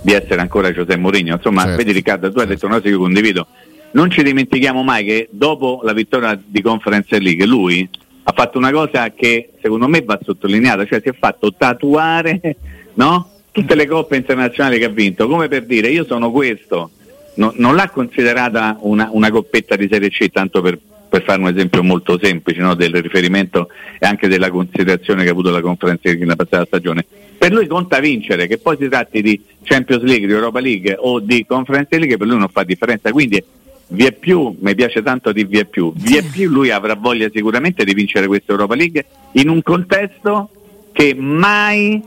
di 0.00 0.12
essere 0.12 0.40
ancora 0.40 0.72
Giuseppe 0.72 0.96
Mourinho. 0.96 1.34
Insomma, 1.34 1.62
certo. 1.62 1.76
vedi 1.76 1.92
Riccardo, 1.92 2.32
tu 2.32 2.38
hai 2.38 2.46
detto 2.46 2.66
una 2.66 2.76
cosa 2.76 2.86
che 2.86 2.94
io 2.94 3.00
condivido. 3.00 3.46
Non 3.92 4.10
ci 4.10 4.22
dimentichiamo 4.22 4.82
mai 4.82 5.04
che 5.04 5.28
dopo 5.30 5.80
la 5.82 5.92
vittoria 5.92 6.38
di 6.42 6.62
Conference 6.62 7.18
League 7.18 7.44
lui 7.46 7.88
ha 8.22 8.32
fatto 8.32 8.58
una 8.58 8.70
cosa 8.70 9.10
che 9.10 9.50
secondo 9.60 9.88
me 9.88 10.02
va 10.02 10.18
sottolineata, 10.22 10.84
cioè 10.84 11.00
si 11.02 11.08
è 11.08 11.14
fatto 11.18 11.52
tatuare 11.54 12.56
no? 12.94 13.30
tutte 13.50 13.74
le 13.74 13.86
coppe 13.86 14.16
internazionali 14.16 14.78
che 14.78 14.84
ha 14.84 14.90
vinto, 14.90 15.26
come 15.28 15.48
per 15.48 15.64
dire 15.64 15.88
io 15.88 16.04
sono 16.04 16.30
questo, 16.30 16.90
no, 17.36 17.52
non 17.56 17.74
l'ha 17.74 17.88
considerata 17.90 18.76
una, 18.80 19.08
una 19.12 19.30
coppetta 19.30 19.76
di 19.76 19.88
Serie 19.90 20.10
C 20.10 20.30
tanto 20.30 20.60
per 20.60 20.78
per 21.08 21.22
fare 21.22 21.40
un 21.40 21.48
esempio 21.48 21.82
molto 21.82 22.18
semplice 22.20 22.60
no, 22.60 22.74
del 22.74 23.00
riferimento 23.00 23.68
e 23.98 24.06
anche 24.06 24.28
della 24.28 24.50
considerazione 24.50 25.22
che 25.22 25.28
ha 25.28 25.32
avuto 25.32 25.50
la 25.50 25.60
conferenza 25.60 26.12
nella 26.12 26.36
passata 26.36 26.64
stagione. 26.66 27.04
Per 27.38 27.52
lui 27.52 27.66
conta 27.66 28.00
vincere, 28.00 28.46
che 28.46 28.58
poi 28.58 28.76
si 28.78 28.88
tratti 28.88 29.22
di 29.22 29.40
Champions 29.62 30.02
League, 30.02 30.26
di 30.26 30.32
Europa 30.32 30.60
League 30.60 30.96
o 30.98 31.20
di 31.20 31.44
Conference 31.46 31.96
League, 31.96 32.16
per 32.16 32.26
lui 32.26 32.38
non 32.38 32.48
fa 32.48 32.64
differenza. 32.64 33.12
Quindi 33.12 33.42
via 33.88 34.10
più, 34.10 34.56
mi 34.58 34.74
piace 34.74 35.02
tanto 35.02 35.32
di 35.32 35.44
via 35.44 35.64
più, 35.64 35.92
via 35.94 36.22
più 36.22 36.50
lui 36.50 36.70
avrà 36.70 36.94
voglia 36.94 37.28
sicuramente 37.32 37.84
di 37.84 37.94
vincere 37.94 38.26
questa 38.26 38.52
Europa 38.52 38.74
League 38.74 39.04
in 39.32 39.48
un 39.48 39.62
contesto 39.62 40.50
che 40.92 41.14
mai 41.14 42.02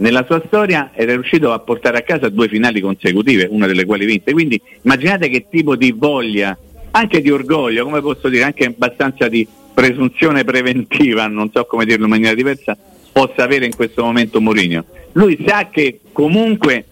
nella 0.00 0.24
sua 0.24 0.42
storia 0.46 0.90
era 0.94 1.12
riuscito 1.12 1.52
a 1.52 1.58
portare 1.58 1.98
a 1.98 2.02
casa 2.02 2.28
due 2.28 2.48
finali 2.48 2.80
consecutive, 2.80 3.46
una 3.50 3.66
delle 3.66 3.84
quali 3.84 4.06
vinte. 4.06 4.32
Quindi 4.32 4.60
immaginate 4.82 5.28
che 5.28 5.46
tipo 5.48 5.76
di 5.76 5.92
voglia 5.92 6.56
anche 6.92 7.20
di 7.20 7.30
orgoglio, 7.30 7.84
come 7.84 8.00
posso 8.00 8.28
dire, 8.28 8.44
anche 8.44 8.64
abbastanza 8.64 9.28
di 9.28 9.46
presunzione 9.72 10.44
preventiva, 10.44 11.26
non 11.26 11.50
so 11.52 11.64
come 11.64 11.84
dirlo 11.84 12.04
in 12.04 12.10
maniera 12.10 12.34
diversa, 12.34 12.76
possa 13.12 13.44
avere 13.44 13.66
in 13.66 13.76
questo 13.76 14.02
momento 14.02 14.40
Mourinho. 14.40 14.84
Lui 15.12 15.42
sa 15.46 15.68
che 15.70 16.00
comunque 16.12 16.84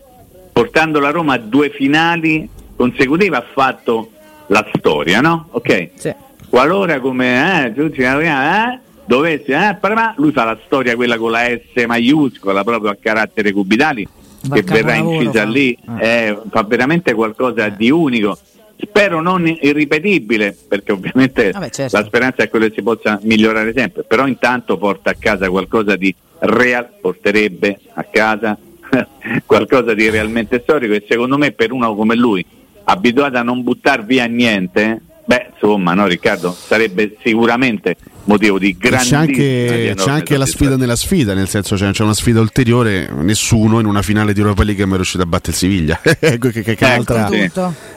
portando 0.52 1.00
la 1.00 1.10
Roma 1.10 1.34
a 1.34 1.38
due 1.38 1.70
finali 1.70 2.48
consecutive 2.76 3.36
ha 3.36 3.44
fatto 3.52 4.10
la 4.48 4.66
storia, 4.76 5.20
no? 5.20 5.48
Ok? 5.50 5.90
Sì. 5.94 6.14
Qualora 6.48 7.00
come 7.00 7.66
eh, 7.66 7.74
tutti, 7.74 8.00
eh, 8.00 8.80
dovesse, 9.08 9.52
eh, 9.54 9.76
lui 10.16 10.32
fa 10.32 10.44
la 10.44 10.58
storia 10.66 10.94
quella 10.94 11.16
con 11.16 11.30
la 11.30 11.46
S 11.48 11.84
maiuscola 11.86 12.62
proprio 12.62 12.90
a 12.90 12.96
carattere 13.00 13.52
cubitali 13.52 14.06
che 14.52 14.62
verrà 14.62 14.94
incisa 14.96 15.40
fa. 15.40 15.44
lì, 15.44 15.76
eh, 15.98 16.38
fa 16.50 16.62
veramente 16.62 17.14
qualcosa 17.14 17.70
di 17.70 17.90
unico 17.90 18.38
spero 18.80 19.20
non 19.20 19.46
irripetibile, 19.46 20.56
perché 20.68 20.92
ovviamente 20.92 21.50
Vabbè, 21.50 21.70
certo. 21.70 21.96
la 21.96 22.04
speranza 22.04 22.42
è 22.44 22.48
quella 22.48 22.68
che 22.68 22.74
si 22.76 22.82
possa 22.82 23.18
migliorare 23.22 23.72
sempre, 23.74 24.04
però 24.04 24.26
intanto 24.26 24.76
porta 24.76 25.10
a 25.10 25.16
casa 25.18 25.48
qualcosa 25.48 25.96
di 25.96 26.14
real, 26.40 26.88
porterebbe 27.00 27.80
a 27.94 28.04
casa 28.04 28.56
qualcosa 29.44 29.94
di 29.94 30.08
realmente 30.10 30.60
storico 30.62 30.92
e 30.92 31.04
secondo 31.08 31.36
me 31.38 31.50
per 31.50 31.72
uno 31.72 31.96
come 31.96 32.14
lui, 32.14 32.44
abituato 32.84 33.36
a 33.38 33.42
non 33.42 33.64
buttare 33.64 34.04
via 34.04 34.26
niente, 34.26 35.00
beh 35.24 35.50
insomma 35.54 35.94
no 35.94 36.06
Riccardo, 36.06 36.52
sarebbe 36.52 37.16
sicuramente 37.20 37.96
motivo 38.28 38.58
di 38.58 38.76
grandissima 38.78 39.24
C'è 39.24 39.30
anche, 39.30 39.94
c'è 39.96 40.10
anche 40.10 40.36
la 40.36 40.46
sfida 40.46 40.76
nella 40.76 40.94
sfida, 40.94 41.34
nel 41.34 41.48
senso 41.48 41.74
c'è, 41.74 41.90
c'è, 41.90 42.02
una 42.02 42.14
sfida 42.14 42.40
ulteriore, 42.40 43.10
nessuno 43.10 43.80
in 43.80 43.86
una 43.86 44.02
finale 44.02 44.32
di 44.32 44.40
Europa 44.40 44.62
League 44.62 44.84
è 44.84 44.86
mai 44.86 44.96
riuscito 44.96 45.22
a 45.22 45.26
battere 45.26 45.52
il 45.52 45.56
Siviglia. 45.56 46.00
Ecco 46.20 46.50
che, 46.50 46.62
che, 46.62 46.74
che 46.74 46.92
ecco, 46.94 47.14
altra, 47.14 47.28
sì. 47.28 47.50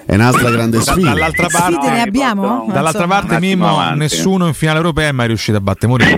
è 0.05 0.15
un'altra 0.15 0.49
grande 0.49 0.81
sfida. 0.81 1.09
Dall'altra 1.09 1.47
parte, 1.47 1.73
sfide 1.73 1.89
ne 1.89 2.01
abbiamo? 2.01 2.69
Dall'altra 2.71 3.07
parte 3.07 3.39
Mimmo, 3.39 3.67
avanti. 3.67 3.99
nessuno 3.99 4.47
in 4.47 4.53
finale 4.53 4.77
europea 4.77 5.09
è 5.09 5.11
mai 5.11 5.27
riuscito 5.27 5.57
a 5.57 5.61
battere 5.61 5.87
Mourinho. 5.87 6.17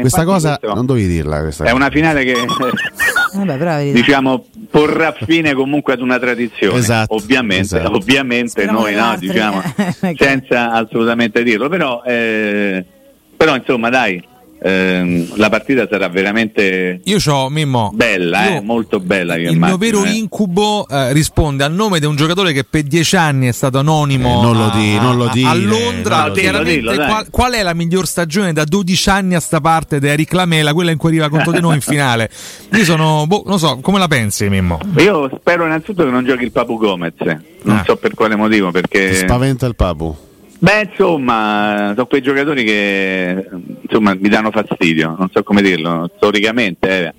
Questa 0.00 0.24
cosa 0.24 0.58
non 0.62 0.86
dovevi 0.86 1.08
dirla. 1.08 1.40
Questa 1.40 1.64
è 1.64 1.72
una 1.72 1.90
finale 1.90 2.24
che 2.24 2.34
Vabbè, 3.32 3.92
diciamo 3.92 4.46
porrà 4.76 5.12
fine 5.12 5.54
comunque 5.54 5.94
ad 5.94 6.02
una 6.02 6.18
tradizione. 6.18 6.78
Esatto, 6.78 7.14
ovviamente, 7.14 7.78
esatto. 7.78 7.92
ovviamente 7.92 8.66
noi 8.66 8.94
no, 8.94 9.16
diciamo, 9.18 9.62
senza 10.14 10.72
assolutamente 10.72 11.42
dirlo, 11.42 11.70
però, 11.70 12.02
eh, 12.04 12.84
però 13.34 13.56
insomma 13.56 13.88
dai, 13.88 14.22
ehm, 14.60 15.36
la 15.36 15.48
partita 15.48 15.86
sarà 15.88 16.08
veramente 16.08 17.00
io 17.02 17.18
c'ho, 17.18 17.48
Mimmo, 17.48 17.90
bella, 17.94 18.56
eh, 18.56 18.60
molto 18.60 19.00
bella. 19.00 19.34
Il 19.36 19.50
immagino, 19.50 19.66
mio 19.66 19.76
vero 19.76 20.04
eh. 20.04 20.10
incubo 20.10 20.86
eh, 20.88 21.12
risponde 21.12 21.64
al 21.64 21.72
nome 21.72 22.00
di 22.00 22.06
un 22.06 22.16
giocatore 22.16 22.52
che 22.52 22.64
per 22.64 22.82
dieci 22.82 23.16
anni 23.16 23.48
è 23.48 23.52
stato 23.52 23.78
anonimo 23.78 24.38
eh, 24.38 24.42
non 24.42 24.56
lo 24.56 24.70
di, 24.70 24.98
non 24.98 25.16
lo 25.16 25.28
di, 25.32 25.44
a, 25.44 25.54
Londra. 25.54 26.26
No, 26.26 26.32
dillo, 26.32 26.62
dillo, 26.62 26.94
qual, 26.94 27.30
qual, 27.30 27.52
è 27.52 27.62
la 27.62 27.74
miglior 27.74 28.06
stagione 28.06 28.52
da 28.52 28.64
12 28.64 29.08
anni 29.08 29.34
a 29.34 29.40
sta 29.40 29.60
parte 29.60 30.00
di 30.00 30.08
Eric 30.08 30.32
Lamela, 30.32 30.72
quella 30.72 30.90
in 30.90 30.98
cui 30.98 31.10
arriva 31.10 31.28
contro 31.28 31.52
di 31.52 31.60
noi 31.60 31.74
in 31.76 31.80
finale? 31.80 32.30
Io 32.72 32.84
sono, 32.84 33.24
boh, 33.26 33.42
non 33.46 33.58
so, 33.58 33.78
come 33.80 33.98
la 33.98 34.08
pensi, 34.08 34.48
Mimmo? 34.48 34.78
Io 34.98 35.30
spero 35.38 35.64
innanzitutto 35.64 36.04
che 36.04 36.10
non 36.10 36.24
giochi 36.24 36.44
il 36.44 36.52
Papu 36.52 36.76
Gomez, 36.76 37.14
non 37.62 37.76
ah. 37.76 37.82
so 37.84 37.96
per 37.96 38.14
quale 38.14 38.36
motivo, 38.36 38.70
perché... 38.70 39.10
Ti 39.10 39.16
spaventa 39.16 39.66
il 39.66 39.74
Papu? 39.74 40.25
Beh, 40.58 40.88
insomma, 40.90 41.92
sono 41.94 42.06
quei 42.06 42.22
giocatori 42.22 42.64
che 42.64 43.48
insomma, 43.82 44.14
mi 44.14 44.28
danno 44.28 44.50
fastidio, 44.50 45.14
non 45.18 45.28
so 45.32 45.42
come 45.42 45.60
dirlo, 45.60 46.10
storicamente, 46.16 46.88
eh, 46.88 47.14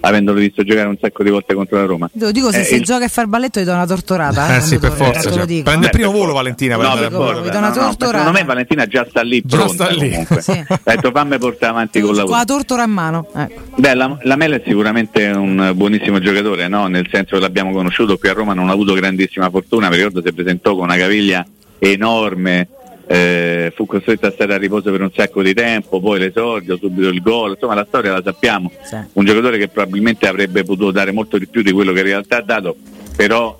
avendolo 0.00 0.40
visto 0.40 0.64
giocare 0.64 0.88
un 0.88 0.96
sacco 1.00 1.22
di 1.22 1.30
volte 1.30 1.54
contro 1.54 1.78
la 1.78 1.84
Roma. 1.84 2.10
Lo 2.14 2.32
dico, 2.32 2.50
se 2.50 2.60
eh, 2.60 2.64
si 2.64 2.74
il... 2.76 2.82
gioca 2.82 3.04
a 3.04 3.08
far 3.08 3.26
balletto 3.26 3.60
gli 3.60 3.64
do 3.64 3.72
una 3.72 3.86
tortorata. 3.86 4.54
Eh, 4.54 4.56
eh 4.56 4.60
sì, 4.60 4.78
per 4.78 4.92
forza. 4.92 5.30
Cioè. 5.30 5.46
Prende 5.46 5.62
Beh, 5.62 5.84
il 5.84 5.90
primo 5.90 6.10
volo 6.10 6.32
Valentina. 6.32 6.76
No, 6.76 6.94
per 6.96 7.10
forza. 7.12 7.40
Do 7.40 7.58
una 7.58 7.68
no, 7.68 7.74
no, 7.74 7.96
secondo 7.98 8.32
me 8.32 8.44
Valentina 8.44 8.86
già 8.86 9.06
sta 9.08 9.22
lì 9.22 9.42
già 9.44 9.56
pronta 9.58 9.84
sta 9.84 9.94
lì. 9.94 10.26
sì. 10.40 10.50
Ha 10.52 10.80
detto 10.84 11.10
fammi 11.12 11.38
portare 11.38 11.72
avanti 11.72 12.00
con 12.00 12.14
la 12.14 12.24
Con 12.24 12.36
la 12.36 12.44
tortora 12.44 12.82
a 12.82 12.86
mano. 12.86 13.28
Ecco. 13.34 13.60
Beh, 13.76 13.94
la, 13.94 14.18
la 14.22 14.36
Mela 14.36 14.56
è 14.56 14.62
sicuramente 14.64 15.26
un 15.26 15.72
buonissimo 15.74 16.18
giocatore, 16.18 16.68
no? 16.68 16.86
nel 16.86 17.06
senso 17.10 17.36
che 17.36 17.40
l'abbiamo 17.40 17.72
conosciuto 17.72 18.18
qui 18.18 18.28
a 18.28 18.32
Roma, 18.32 18.54
non 18.54 18.68
ha 18.68 18.72
avuto 18.72 18.94
grandissima 18.94 19.48
fortuna, 19.50 19.88
mi 19.88 19.96
ricordo 19.96 20.22
si 20.24 20.32
presentò 20.32 20.74
con 20.74 20.84
una 20.84 20.96
caviglia 20.96 21.46
enorme 21.78 22.68
eh, 23.12 23.72
fu 23.74 23.86
costretto 23.86 24.28
a 24.28 24.30
stare 24.30 24.54
a 24.54 24.56
riposo 24.56 24.92
per 24.92 25.00
un 25.00 25.10
sacco 25.12 25.42
di 25.42 25.52
tempo, 25.52 25.98
poi 25.98 26.20
l'esordio, 26.20 26.76
subito 26.76 27.08
il 27.08 27.20
gol, 27.20 27.54
insomma 27.54 27.74
la 27.74 27.84
storia 27.84 28.12
la 28.12 28.22
sappiamo, 28.22 28.70
sì. 28.84 28.96
un 29.14 29.24
giocatore 29.24 29.58
che 29.58 29.66
probabilmente 29.66 30.28
avrebbe 30.28 30.62
potuto 30.62 30.92
dare 30.92 31.10
molto 31.10 31.36
di 31.36 31.48
più 31.48 31.62
di 31.62 31.72
quello 31.72 31.92
che 31.92 31.98
in 31.98 32.04
realtà 32.04 32.36
ha 32.36 32.42
dato, 32.42 32.76
però 33.16 33.58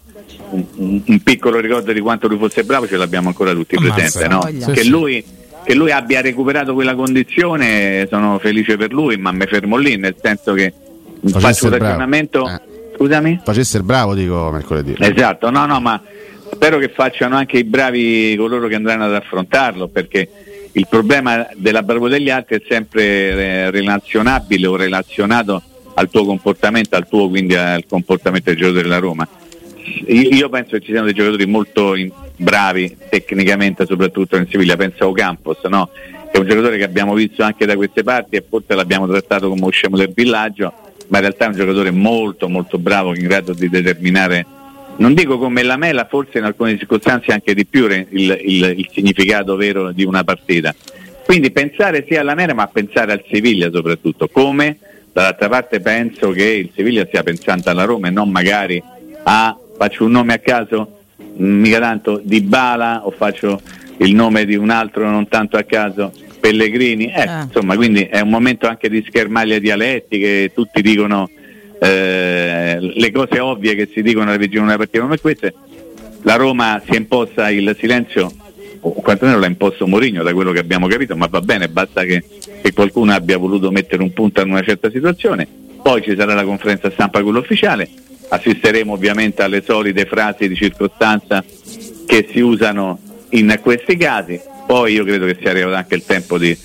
un, 0.51 0.65
un, 0.77 1.03
un 1.05 1.21
piccolo 1.25 1.59
ricordo 1.59 1.93
di 1.93 1.99
quanto 1.99 2.29
lui 2.29 2.39
fosse 2.39 2.63
bravo 2.63 2.87
ce 2.87 2.97
l'abbiamo 2.97 3.27
ancora 3.27 3.53
tutti 3.53 3.75
presente, 3.75 4.29
no? 4.29 4.39
che, 4.73 4.85
lui, 4.85 5.25
che, 5.65 5.75
lui, 5.75 5.91
abbia 5.91 6.21
recuperato 6.21 6.73
quella 6.73 6.95
condizione 6.95 8.07
sono 8.09 8.39
felice 8.39 8.77
per 8.77 8.93
lui, 8.93 9.17
ma 9.17 9.33
mi 9.33 9.47
fermo 9.47 9.77
lì, 9.77 9.97
nel 9.97 10.15
senso 10.23 10.53
che 10.53 10.73
Facesse 11.23 11.41
faccio 11.41 11.65
un 11.67 11.71
ragionamento... 11.73 12.49
Eh. 12.49 12.69
Scusami? 13.01 13.41
Facesse 13.43 13.79
il 13.79 13.83
bravo, 13.83 14.13
dico 14.15 14.51
mercoledì. 14.53 14.95
Esatto, 14.99 15.49
no, 15.49 15.65
no, 15.65 15.81
ma 15.81 16.03
spero 16.53 16.79
che 16.79 16.89
facciano 16.89 17.37
anche 17.37 17.59
i 17.59 17.65
bravi 17.65 18.35
coloro 18.37 18.69
che 18.69 18.75
andranno 18.75 19.05
ad 19.05 19.15
affrontarlo 19.15 19.89
perché 19.89 20.29
il 20.73 20.87
problema 20.89 21.49
della 21.57 21.83
bravo 21.83 22.09
degli 22.09 22.31
altri 22.31 22.57
è 22.57 22.63
sempre 22.69 23.03
eh, 23.03 23.71
relazionabile 23.71 24.67
o 24.67 24.77
relazionato 24.77 25.63
al 25.95 26.09
tuo 26.09 26.25
comportamento, 26.25 26.97
al 26.97 27.09
tuo 27.09 27.29
quindi 27.29 27.57
al 27.57 27.85
comportamento 27.87 28.51
del 28.51 28.59
giocatore 28.59 28.83
della 28.83 28.99
Roma. 28.99 29.29
Io 30.07 30.49
penso 30.49 30.77
che 30.77 30.81
ci 30.81 30.93
siano 30.93 31.07
dei 31.07 31.15
giocatori 31.15 31.47
molto 31.47 31.95
bravi 32.37 32.97
tecnicamente, 33.09 33.85
soprattutto 33.87 34.37
in 34.37 34.47
Siviglia, 34.49 34.77
penso 34.77 35.05
a 35.05 35.09
Ocampos, 35.09 35.63
no? 35.65 35.91
che 36.31 36.37
è 36.37 36.39
un 36.39 36.47
giocatore 36.47 36.77
che 36.77 36.85
abbiamo 36.85 37.15
visto 37.15 37.43
anche 37.43 37.67
da 37.67 37.75
queste 37.75 38.05
parti 38.05 38.37
e 38.37 38.45
forse 38.49 38.75
l'abbiamo 38.75 39.09
trattato 39.09 39.49
come 39.49 39.67
usciamo 39.67 39.97
del 39.97 40.13
villaggio, 40.15 40.73
ma 41.09 41.19
in 41.19 41.25
realtà 41.25 41.47
è 41.47 41.49
un 41.49 41.55
giocatore 41.55 41.91
molto 41.91 42.49
molto 42.49 42.79
bravo 42.79 43.15
in 43.15 43.23
grado 43.23 43.53
di 43.53 43.69
determinare 43.69 44.47
non 45.01 45.15
dico 45.15 45.39
come 45.39 45.63
la 45.63 45.77
mela, 45.77 46.07
forse 46.09 46.39
in 46.39 46.45
alcune 46.45 46.77
circostanze 46.77 47.33
anche 47.33 47.55
di 47.55 47.67
più 47.67 47.87
il, 47.87 48.07
il, 48.11 48.75
il 48.77 48.89
significato 48.93 49.57
vero 49.57 49.93
di 49.93 50.05
una 50.05 50.23
partita. 50.25 50.75
Quindi 51.25 51.51
pensare 51.51 52.05
sia 52.07 52.21
alla 52.21 52.35
mela 52.35 52.55
ma 52.55 52.67
pensare 52.67 53.13
al 53.13 53.25
Siviglia 53.31 53.71
soprattutto, 53.73 54.29
come 54.29 54.79
dall'altra 55.13 55.49
parte 55.49 55.81
penso 55.81 56.31
che 56.31 56.45
il 56.45 56.71
Siviglia 56.75 57.07
stia 57.07 57.23
pensando 57.23 57.71
alla 57.71 57.85
Roma 57.85 58.09
e 58.09 58.11
non 58.11 58.31
magari 58.31 58.83
a 59.23 59.57
faccio 59.77 60.05
un 60.05 60.11
nome 60.11 60.35
a 60.35 60.39
caso, 60.39 60.99
mica 61.37 61.79
tanto 61.79 62.21
Di 62.23 62.43
Bala 62.43 63.07
o 63.07 63.11
faccio 63.11 63.61
il 63.99 64.15
nome 64.15 64.45
di 64.45 64.57
un 64.57 64.69
altro 64.69 65.09
non 65.09 65.29
tanto 65.29 65.57
a 65.57 65.63
caso, 65.63 66.13
Pellegrini, 66.41 67.11
eh, 67.11 67.23
ah. 67.23 67.43
insomma 67.43 67.75
quindi 67.77 68.03
è 68.03 68.21
un 68.21 68.29
momento 68.29 68.67
anche 68.67 68.91
di 68.91 69.03
schermaglie 69.07 69.61
dialettiche, 69.61 70.53
tutti 70.53 70.83
dicono 70.83 71.31
eh, 71.81 72.79
le 72.79 73.11
cose 73.11 73.41
ovvie 73.41 73.75
che 73.75 73.89
si 73.93 74.03
dicono 74.03 74.29
alla 74.29 74.37
vigilia 74.37 74.61
di 74.61 74.67
una 74.67 74.77
partita 74.77 75.03
come 75.03 75.19
queste, 75.19 75.55
la 76.23 76.37
Roma 76.37 76.81
si 76.85 76.93
è 76.93 76.97
imposta 76.97 77.49
il 77.49 77.75
silenzio 77.79 78.31
o 78.81 78.93
quantomeno 78.93 79.39
l'ha 79.39 79.47
imposto 79.47 79.87
Mourinho 79.87 80.23
da 80.23 80.33
quello 80.33 80.53
che 80.53 80.59
abbiamo 80.59 80.87
capito, 80.87 81.17
ma 81.17 81.27
va 81.27 81.41
bene, 81.41 81.69
basta 81.69 82.05
che, 82.05 82.23
che, 82.63 82.73
qualcuno 82.73 83.13
abbia 83.13 83.39
voluto 83.39 83.71
mettere 83.71 84.03
un 84.03 84.13
punto 84.13 84.41
in 84.43 84.51
una 84.51 84.63
certa 84.63 84.91
situazione, 84.91 85.47
poi 85.83 86.03
ci 86.03 86.15
sarà 86.17 86.35
la 86.35 86.45
conferenza 86.45 86.91
stampa 86.91 87.23
quello 87.23 87.41
ufficiale, 87.41 87.89
assisteremo 88.29 88.93
ovviamente 88.93 89.43
alle 89.43 89.63
solite 89.63 90.05
frasi 90.05 90.49
di 90.49 90.55
circostanza 90.55 91.45
che 92.07 92.29
si 92.31 92.41
usano 92.41 92.99
in 93.31 93.59
questi 93.63 93.97
casi, 93.97 94.41
poi 94.67 94.95
io 94.95 95.05
credo 95.05 95.27
che 95.27 95.37
sia 95.41 95.51
arrivato 95.51 95.75
anche 95.75 95.95
il 95.95 96.05
tempo 96.05 96.39
di, 96.39 96.57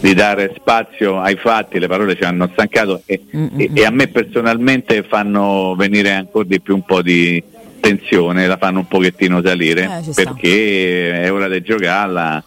di 0.00 0.14
dare 0.14 0.52
spazio 0.56 1.20
ai 1.20 1.36
fatti, 1.36 1.78
le 1.78 1.88
parole 1.88 2.14
ci 2.14 2.22
hanno 2.22 2.48
stancato 2.52 3.02
e, 3.04 3.20
e, 3.56 3.70
e 3.74 3.84
a 3.84 3.90
me 3.90 4.06
personalmente 4.08 5.02
fanno 5.02 5.74
venire 5.76 6.12
ancora 6.12 6.46
di 6.46 6.60
più 6.60 6.74
un 6.74 6.82
po' 6.84 7.02
di 7.02 7.42
tensione, 7.80 8.46
la 8.46 8.56
fanno 8.56 8.80
un 8.80 8.88
pochettino 8.88 9.42
salire 9.42 10.02
eh, 10.06 10.12
perché 10.14 11.22
è 11.22 11.32
ora 11.32 11.48
di 11.48 11.60
giocarla, 11.62 12.42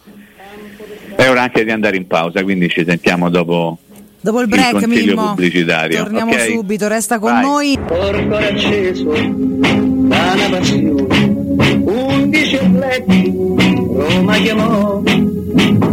è 1.16 1.28
ora 1.28 1.42
anche 1.42 1.64
di 1.64 1.70
andare 1.70 1.96
in 1.96 2.06
pausa, 2.06 2.42
quindi 2.42 2.68
ci 2.68 2.84
sentiamo 2.86 3.28
dopo. 3.28 3.78
Dopo 4.20 4.40
il 4.40 4.46
break, 4.46 4.82
il 4.82 4.88
Mimmo, 4.88 5.28
pubblicitario. 5.30 6.04
torniamo 6.04 6.30
okay? 6.30 6.52
subito, 6.52 6.86
resta 6.86 7.18
con 7.18 7.32
Vai. 7.32 7.42
noi. 7.42 7.78
Porco 7.84 8.36
acceso 8.36 9.10
da 9.10 10.32
una 10.34 10.48
passione, 10.48 11.82
undici 11.82 12.58
letti, 12.72 13.32
Roma 13.34 14.36
chiamò, 14.36 15.02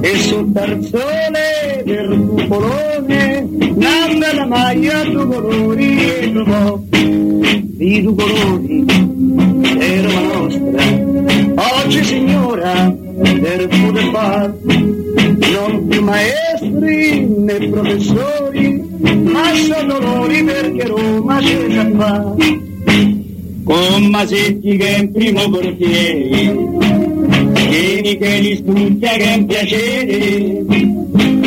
e 0.01 0.18
sul 0.18 0.51
tarzone 0.51 1.84
del 1.84 2.28
cupolone, 2.28 3.48
nanda 3.75 4.34
la 4.34 4.46
maglia 4.46 5.04
due 5.04 5.25
colori 5.25 5.98
e 5.98 6.32
trovò, 6.32 6.80
di 6.89 8.01
due 8.01 8.16
colori, 8.16 8.86
è 9.78 10.01
Roma 10.01 10.22
nostra, 10.34 10.84
oggi 11.84 12.04
signora 12.04 12.96
del 13.20 13.68
poter 13.68 14.10
far, 14.12 14.54
non 14.63 15.88
più 15.88 16.01
maestri 16.04 17.25
né 17.28 17.70
professori, 17.70 18.84
ma 19.24 19.54
sono 19.56 20.00
loro 20.00 20.28
perché 20.46 20.88
Roma 20.88 21.42
ce 21.42 21.68
la 21.68 21.89
fa. 21.98 22.36
Con 23.63 24.06
Masetti 24.06 24.78
che 24.78 24.96
è 24.96 25.00
in 25.00 25.12
primo 25.12 25.48
portiere, 25.50 26.99
Vieni 27.69 28.17
che 28.17 28.39
li 28.39 28.55
studia 28.55 29.11
che 29.11 29.23
è 29.23 29.35
un 29.35 29.45
piacere, 29.45 30.65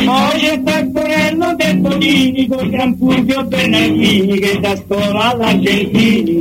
poi 0.05 0.39
c'è 0.39 0.63
Taccorello 0.63 1.55
del 1.57 1.77
Bonini 1.79 2.47
con 2.47 2.69
Gran 2.69 2.95
Fulvio 2.97 3.43
Bernardini 3.43 4.39
che 4.39 4.59
da 4.59 4.75
scuola 4.75 5.31
all'Argentini, 5.31 6.39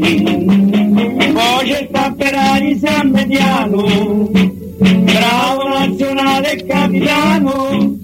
poi 1.33 1.69
c'è 1.69 1.89
Tapperari 1.91 2.79
San 2.79 3.11
Mediano, 3.11 4.31
bravo 4.79 5.69
nazionale 5.69 6.65
capitano, 6.65 7.99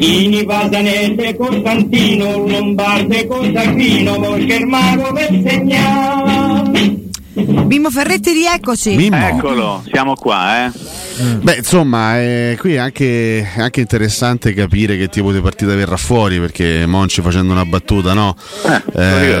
Ini 0.00 0.44
Pasanelle 0.44 1.36
Costantino, 1.36 2.46
Lombarde 2.48 3.26
il 4.56 4.66
mago 4.66 5.12
per 5.12 5.40
segnare. 5.46 7.03
Mimmo 7.34 7.90
Ferretti, 7.90 8.32
rieccoci. 8.32 8.96
Mimmo. 8.96 9.16
Eccolo, 9.16 9.82
siamo 9.90 10.14
qua, 10.14 10.66
eh. 10.66 10.72
Beh, 11.42 11.56
insomma, 11.56 12.20
eh, 12.20 12.56
qui 12.58 12.74
è 12.74 12.78
anche, 12.78 13.40
è 13.54 13.60
anche 13.60 13.80
interessante 13.80 14.52
capire 14.52 14.96
che 14.96 15.08
tipo 15.08 15.32
di 15.32 15.40
partita 15.40 15.74
verrà 15.74 15.96
fuori 15.96 16.38
perché 16.40 16.86
Monci 16.86 17.20
facendo 17.22 17.52
una 17.52 17.64
battuta 17.64 18.12
no? 18.14 18.36
Eh, 18.94 19.00
Eh, 19.00 19.34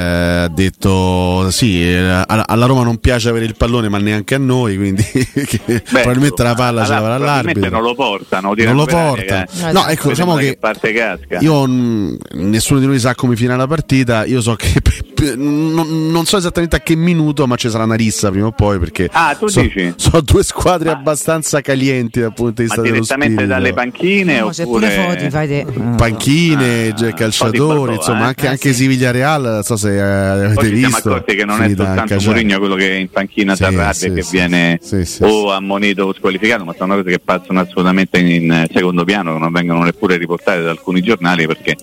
ha 0.44 0.48
detto 0.48 1.50
sì, 1.50 1.82
eh, 1.84 1.98
alla 2.26 2.44
alla 2.46 2.66
Roma 2.66 2.84
non 2.84 2.98
piace 2.98 3.28
avere 3.28 3.44
il 3.44 3.56
pallone 3.56 3.88
ma 3.88 3.98
neanche 3.98 4.34
a 4.34 4.38
noi, 4.38 4.76
quindi 4.76 5.02
che 5.12 5.82
probabilmente 5.90 6.42
la 6.42 6.54
palla 6.54 6.84
ce 6.84 6.90
la 6.90 6.96
allora, 6.98 7.14
avrà 7.14 7.24
probabilmente 7.24 7.60
l'arbitro. 7.60 7.70
non 7.70 7.82
lo 7.82 7.94
portano, 7.94 8.54
Non 8.56 8.76
lo 8.76 8.84
porta. 8.84 9.46
No, 9.72 9.86
ecco, 9.88 10.08
diciamo 10.10 10.36
che 10.36 10.58
casca. 10.60 11.38
io 11.40 11.66
mh, 11.66 12.18
nessuno 12.34 12.78
di 12.80 12.86
noi 12.86 12.98
sa 12.98 13.14
come 13.14 13.34
finirà 13.36 13.56
la 13.56 13.66
partita, 13.66 14.24
io 14.24 14.40
so 14.40 14.54
che 14.54 14.72
pe- 14.82 14.92
pe- 15.14 15.34
non, 15.36 16.10
non 16.10 16.24
so 16.26 16.36
esattamente 16.36 16.76
a 16.76 16.80
che 16.80 16.94
minuto, 16.94 17.46
ma 17.46 17.56
ci 17.56 17.68
sarà 17.70 17.84
una 17.84 17.94
rissa 17.96 18.30
prima 18.30 18.46
o 18.46 18.52
poi 18.52 18.78
perché 18.78 19.08
Ah, 19.12 19.34
tu 19.38 19.46
so, 19.48 19.60
dici? 19.60 19.92
so 19.96 20.20
due 20.20 20.42
squadre 20.44 20.90
abbastanza 20.90 21.60
calienti 21.64 22.20
dal 22.20 22.34
punto 22.34 22.60
di 22.60 22.68
Ma 22.68 22.74
vista 22.74 22.82
dello 22.82 22.94
direttamente 22.94 23.46
dalle 23.46 23.72
panchine 23.72 24.38
No, 24.40 24.48
c'è 24.50 24.64
pure 24.64 24.86
oppure 24.86 25.08
Foti, 25.16 25.30
fai 25.30 25.48
te. 25.48 25.66
panchine, 25.96 26.88
Ah, 26.96 27.12
calciatori, 27.12 27.94
insomma, 27.94 28.20
eh. 28.20 28.26
anche, 28.26 28.44
Eh, 28.44 28.48
anche 28.48 28.68
sì. 28.68 28.74
Siviglia 28.82 29.10
Real, 29.10 29.42
non 29.42 29.62
so 29.62 29.76
se 29.76 29.94
eh, 29.96 30.00
avete 30.00 30.54
Poi 30.54 30.68
ci 30.68 30.76
siamo 30.78 30.94
visto. 30.94 31.08
accorti 31.08 31.34
che 31.34 31.44
non 31.44 31.62
è 31.62 31.74
soltanto. 31.74 32.16
Mourinho 32.24 32.58
quello 32.58 32.74
che 32.74 32.92
in 32.94 33.08
panchina 33.08 33.56
Sì, 33.56 33.64
arrabbia 33.64 33.92
sì, 33.94 34.12
che 34.12 34.22
sì. 34.22 34.30
viene 34.36 34.78
Sì, 34.82 35.04
sì, 35.06 35.22
o 35.22 35.50
ammonito 35.52 36.04
o 36.04 36.12
squalificato, 36.14 36.64
ma 36.64 36.74
sono 36.76 36.96
cose 36.96 37.08
che 37.10 37.18
passano 37.18 37.60
assolutamente 37.60 38.18
in 38.18 38.52
eh, 38.52 38.68
secondo 38.72 39.04
piano, 39.04 39.32
che 39.32 39.38
non 39.38 39.50
vengono 39.52 39.82
neppure 39.82 40.16
riportate 40.18 40.62
da 40.62 40.70
alcuni 40.70 41.00
giornali 41.00 41.46
perché 41.46 41.76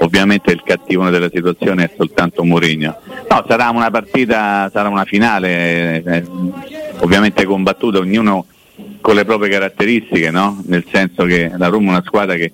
ovviamente 0.00 0.52
il 0.52 0.62
cattivone 0.64 1.10
della 1.10 1.30
situazione 1.32 1.84
è 1.84 1.90
soltanto 1.96 2.44
Mourinho. 2.44 2.96
No, 3.28 3.44
sarà 3.48 3.70
una 3.70 3.90
partita, 3.90 4.70
sarà 4.72 4.88
una 4.88 5.04
finale, 5.04 6.02
eh, 6.04 6.24
ovviamente 7.00 7.44
combattuta, 7.44 7.98
ognuno 7.98 8.46
con 9.04 9.16
le 9.16 9.26
proprie 9.26 9.50
caratteristiche, 9.50 10.30
no? 10.30 10.62
nel 10.64 10.82
senso 10.90 11.26
che 11.26 11.52
la 11.58 11.66
Roma 11.68 11.88
è 11.88 11.90
una 11.90 12.02
squadra 12.06 12.36
che 12.36 12.50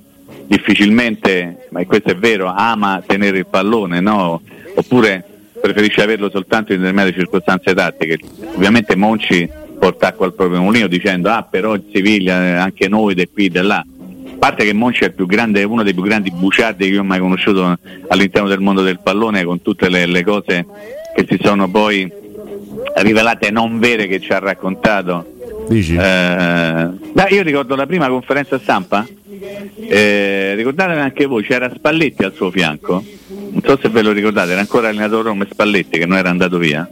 difficilmente, 0.49 1.69
ma 1.71 1.85
questo 1.85 2.11
è 2.11 2.17
vero, 2.17 2.53
ama 2.53 3.01
tenere 3.07 3.39
il 3.39 3.47
pallone, 3.47 4.01
no? 4.01 4.43
oppure 4.75 5.25
preferisce 5.61 6.03
averlo 6.03 6.29
soltanto 6.29 6.73
in 6.73 6.81
determinate 6.81 7.13
circostanze 7.13 7.73
tattiche. 7.73 8.19
Ovviamente 8.57 8.97
Monci 8.97 9.49
porta 9.79 10.09
acqua 10.09 10.27
al 10.27 10.35
proprio 10.35 10.61
mulino 10.61 10.89
dicendo 10.89 11.31
ah 11.31 11.47
però 11.49 11.75
il 11.75 11.85
Siviglia, 11.95 12.45
eh, 12.45 12.53
anche 12.55 12.89
noi, 12.89 13.15
da 13.15 13.23
qui, 13.33 13.49
da 13.49 13.63
là. 13.63 13.77
A 13.77 14.37
parte 14.37 14.65
che 14.65 14.73
Monci 14.73 15.05
è 15.05 15.15
grande, 15.15 15.63
uno 15.63 15.85
dei 15.85 15.95
più 15.95 16.03
grandi 16.03 16.33
buciardi 16.33 16.85
che 16.85 16.95
io 16.95 17.03
ho 17.03 17.05
mai 17.05 17.21
conosciuto 17.21 17.79
all'interno 18.09 18.49
del 18.49 18.59
mondo 18.59 18.83
del 18.83 18.99
pallone 18.99 19.45
con 19.45 19.63
tutte 19.63 19.89
le, 19.89 20.05
le 20.05 20.25
cose 20.25 20.67
che 21.15 21.27
si 21.29 21.39
sono 21.41 21.71
poi 21.71 22.11
rivelate 22.97 23.53
non 23.53 23.79
vere 23.79 24.09
che 24.09 24.19
ci 24.19 24.33
ha 24.33 24.41
raccontato. 24.41 25.39
Dici? 25.71 25.95
Eh, 25.95 25.99
dai, 27.13 27.33
io 27.35 27.43
ricordo 27.43 27.77
la 27.77 27.87
prima 27.87 28.09
conferenza 28.09 28.59
stampa, 28.59 29.07
eh, 29.89 30.55
ricordate 30.57 30.99
anche 30.99 31.27
voi, 31.27 31.45
c'era 31.45 31.71
Spalletti 31.73 32.25
al 32.25 32.33
suo 32.35 32.51
fianco, 32.51 33.05
non 33.29 33.63
so 33.65 33.79
se 33.81 33.89
ve 33.89 34.03
lo 34.03 34.11
ricordate, 34.11 34.51
era 34.51 34.61
ancora 34.61 34.89
allenatore 34.89 35.29
Roma 35.29 35.47
Spalletti 35.49 35.99
che 35.99 36.07
non 36.07 36.19
era 36.19 36.29
andato 36.31 36.59
via. 36.59 36.89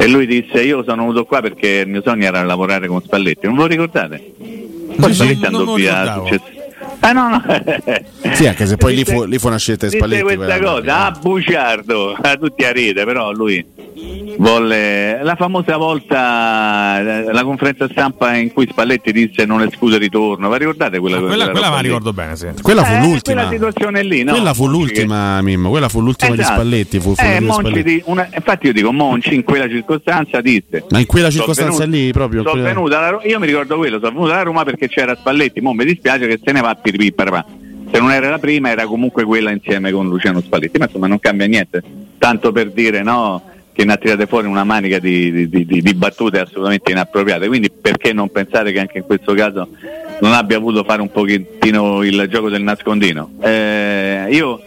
E 0.00 0.06
lui 0.08 0.26
disse 0.26 0.62
io 0.62 0.82
sono 0.84 1.02
venuto 1.02 1.24
qua 1.26 1.42
perché 1.42 1.68
il 1.84 1.88
mio 1.88 2.00
sogno 2.02 2.24
era 2.24 2.42
lavorare 2.44 2.86
con 2.86 3.02
Spalletti, 3.02 3.46
non 3.46 3.56
ve 3.56 3.60
lo 3.62 3.66
ricordate? 3.66 4.32
Poi 4.38 5.08
Sì, 5.08 5.14
Spalletti 5.14 5.44
andò 5.44 5.74
via. 5.74 6.22
Ah 7.00 7.12
no, 7.12 7.28
no. 7.28 7.42
Sì, 8.32 8.46
anche 8.46 8.66
se 8.66 8.76
poi 8.78 8.94
lì 8.94 9.02
Disse- 9.02 9.14
fu, 9.14 9.24
lì 9.24 9.38
fu 9.38 9.48
una 9.48 9.58
scelta 9.58 9.86
di 9.86 9.96
Spalletti. 9.96 10.22
questa 10.22 10.56
quella- 10.58 10.58
cosa, 10.80 11.04
ah 11.06 11.10
bugiardo, 11.10 12.12
ah, 12.20 12.36
tutti 12.36 12.64
a 12.64 12.72
ride, 12.72 13.04
però 13.04 13.32
lui 13.32 13.62
volle 14.38 15.22
la 15.22 15.34
famosa 15.34 15.76
volta 15.76 17.00
eh, 17.00 17.32
la 17.32 17.42
conferenza 17.44 17.88
stampa 17.90 18.34
in 18.36 18.52
cui 18.52 18.66
Spalletti 18.70 19.12
disse 19.12 19.44
non 19.44 19.62
esclude 19.62 19.98
ritorno, 19.98 20.48
vi 20.50 20.58
ricordate 20.58 20.98
quella, 20.98 21.16
Ah, 21.16 21.20
quella, 21.20 21.50
quella 21.50 21.68
me 21.68 21.74
la 21.76 21.80
ricordo 21.80 22.12
bene, 22.12 22.36
sì. 22.36 22.46
Quella 22.62 22.84
fu 22.84 22.92
Eh, 22.92 23.00
l'ultima. 23.00 23.42
quella 23.42 23.50
situazione 23.50 24.02
lì, 24.02 24.22
no? 24.22 24.32
Quella 24.32 24.54
fu 24.54 24.68
l'ultima, 24.68 25.40
Mimmo. 25.42 25.70
Quella 25.70 25.88
fu 25.88 26.00
l'ultima 26.00 26.34
di 26.34 26.40
Esatto. 26.40 26.54
Spalletti. 26.60 27.00
Fu, 27.00 27.14
fu 27.14 27.22
Eh, 27.22 27.24
quella 27.24 27.38
di 27.40 27.46
Spalletti. 27.52 27.82
di- 27.82 28.02
una- 28.06 28.28
infatti 28.34 28.66
io 28.66 28.72
dico 28.72 28.92
Monci 28.92 29.34
in 29.34 29.42
quella 29.44 29.68
circostanza 29.68 30.40
disse 30.40 30.84
Ma 30.90 30.98
in 31.00 31.06
quella 31.06 31.30
"Sono 31.30 31.38
circostanza 31.44 31.84
venuto- 31.84 31.96
lì, 31.96 32.12
proprio. 32.12 32.42
quella- 32.42 32.70
alla 32.98 33.20
io 33.24 33.38
mi 33.38 33.46
ricordo 33.46 33.76
quello, 33.76 33.98
sono 33.98 34.12
venuto 34.12 34.32
alla 34.32 34.42
Roma 34.42 34.64
perché 34.64 34.88
c'era 34.88 35.14
Spalletti, 35.16 35.60
mo 35.60 35.72
mi 35.72 35.84
dispiace 35.84 36.26
che 36.26 36.38
se 36.42 36.52
ne 36.52 36.60
va 36.60 36.70
a. 36.70 37.44
Se 37.90 37.98
non 37.98 38.10
era 38.12 38.28
la 38.28 38.38
prima 38.38 38.68
era 38.70 38.84
comunque 38.86 39.24
quella 39.24 39.50
insieme 39.50 39.90
con 39.90 40.08
Luciano 40.08 40.40
Spalletti, 40.40 40.78
ma 40.78 40.84
insomma 40.84 41.06
non 41.06 41.18
cambia 41.18 41.46
niente, 41.46 41.82
tanto 42.18 42.52
per 42.52 42.70
dire 42.70 43.02
no 43.02 43.42
che 43.78 43.84
ne 43.84 43.92
ha 43.92 43.96
tirate 43.96 44.26
fuori 44.26 44.48
una 44.48 44.64
manica 44.64 44.98
di, 44.98 45.30
di- 45.48 45.64
di- 45.64 45.80
di- 45.80 45.94
battute 45.94 46.40
assolutamente 46.40 46.90
inappropriate, 46.90 47.46
quindi 47.46 47.70
perché 47.70 48.12
non 48.12 48.28
pensare 48.28 48.72
che 48.72 48.80
anche 48.80 48.98
in 48.98 49.04
questo 49.04 49.34
caso 49.34 49.68
non 50.20 50.32
abbia 50.32 50.58
voluto 50.58 50.82
fare 50.82 51.00
un 51.00 51.12
pochettino 51.12 52.02
il 52.02 52.26
gioco 52.28 52.48
del 52.50 52.62
nascondino? 52.62 53.34
Eh, 53.40 54.26
io 54.30 54.60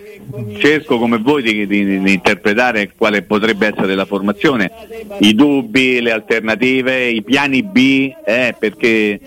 cerco 0.59 0.97
come 0.97 1.17
voi 1.17 1.41
di, 1.43 1.67
di- 1.67 1.99
di 1.99 2.13
interpretare 2.13 2.93
quale 2.95 3.21
potrebbe 3.23 3.67
essere 3.75 3.95
la 3.95 4.05
formazione, 4.05 4.71
i 5.19 5.35
dubbi, 5.35 5.99
le 5.99 6.11
alternative, 6.13 7.09
i 7.09 7.21
piani 7.21 7.63
B, 7.63 8.13
eh, 8.25 8.55
perché 8.57 9.19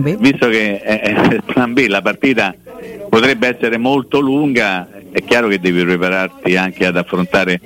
B. 0.00 0.16
visto 0.16 0.48
che 0.48 0.80
eh, 0.82 1.00
eh, 1.00 1.10
il 1.34 1.42
plan 1.46 1.72
B 1.74 1.86
la 1.86 2.02
partita 2.02 2.52
potrebbe 3.08 3.46
essere 3.56 3.76
molto 3.78 4.18
lunga, 4.18 4.88
è 5.12 5.22
chiaro 5.22 5.46
che 5.46 5.60
devi 5.60 5.84
prepararti 5.84 6.56
anche 6.56 6.86
ad 6.86 6.96
affrontare 6.96 7.60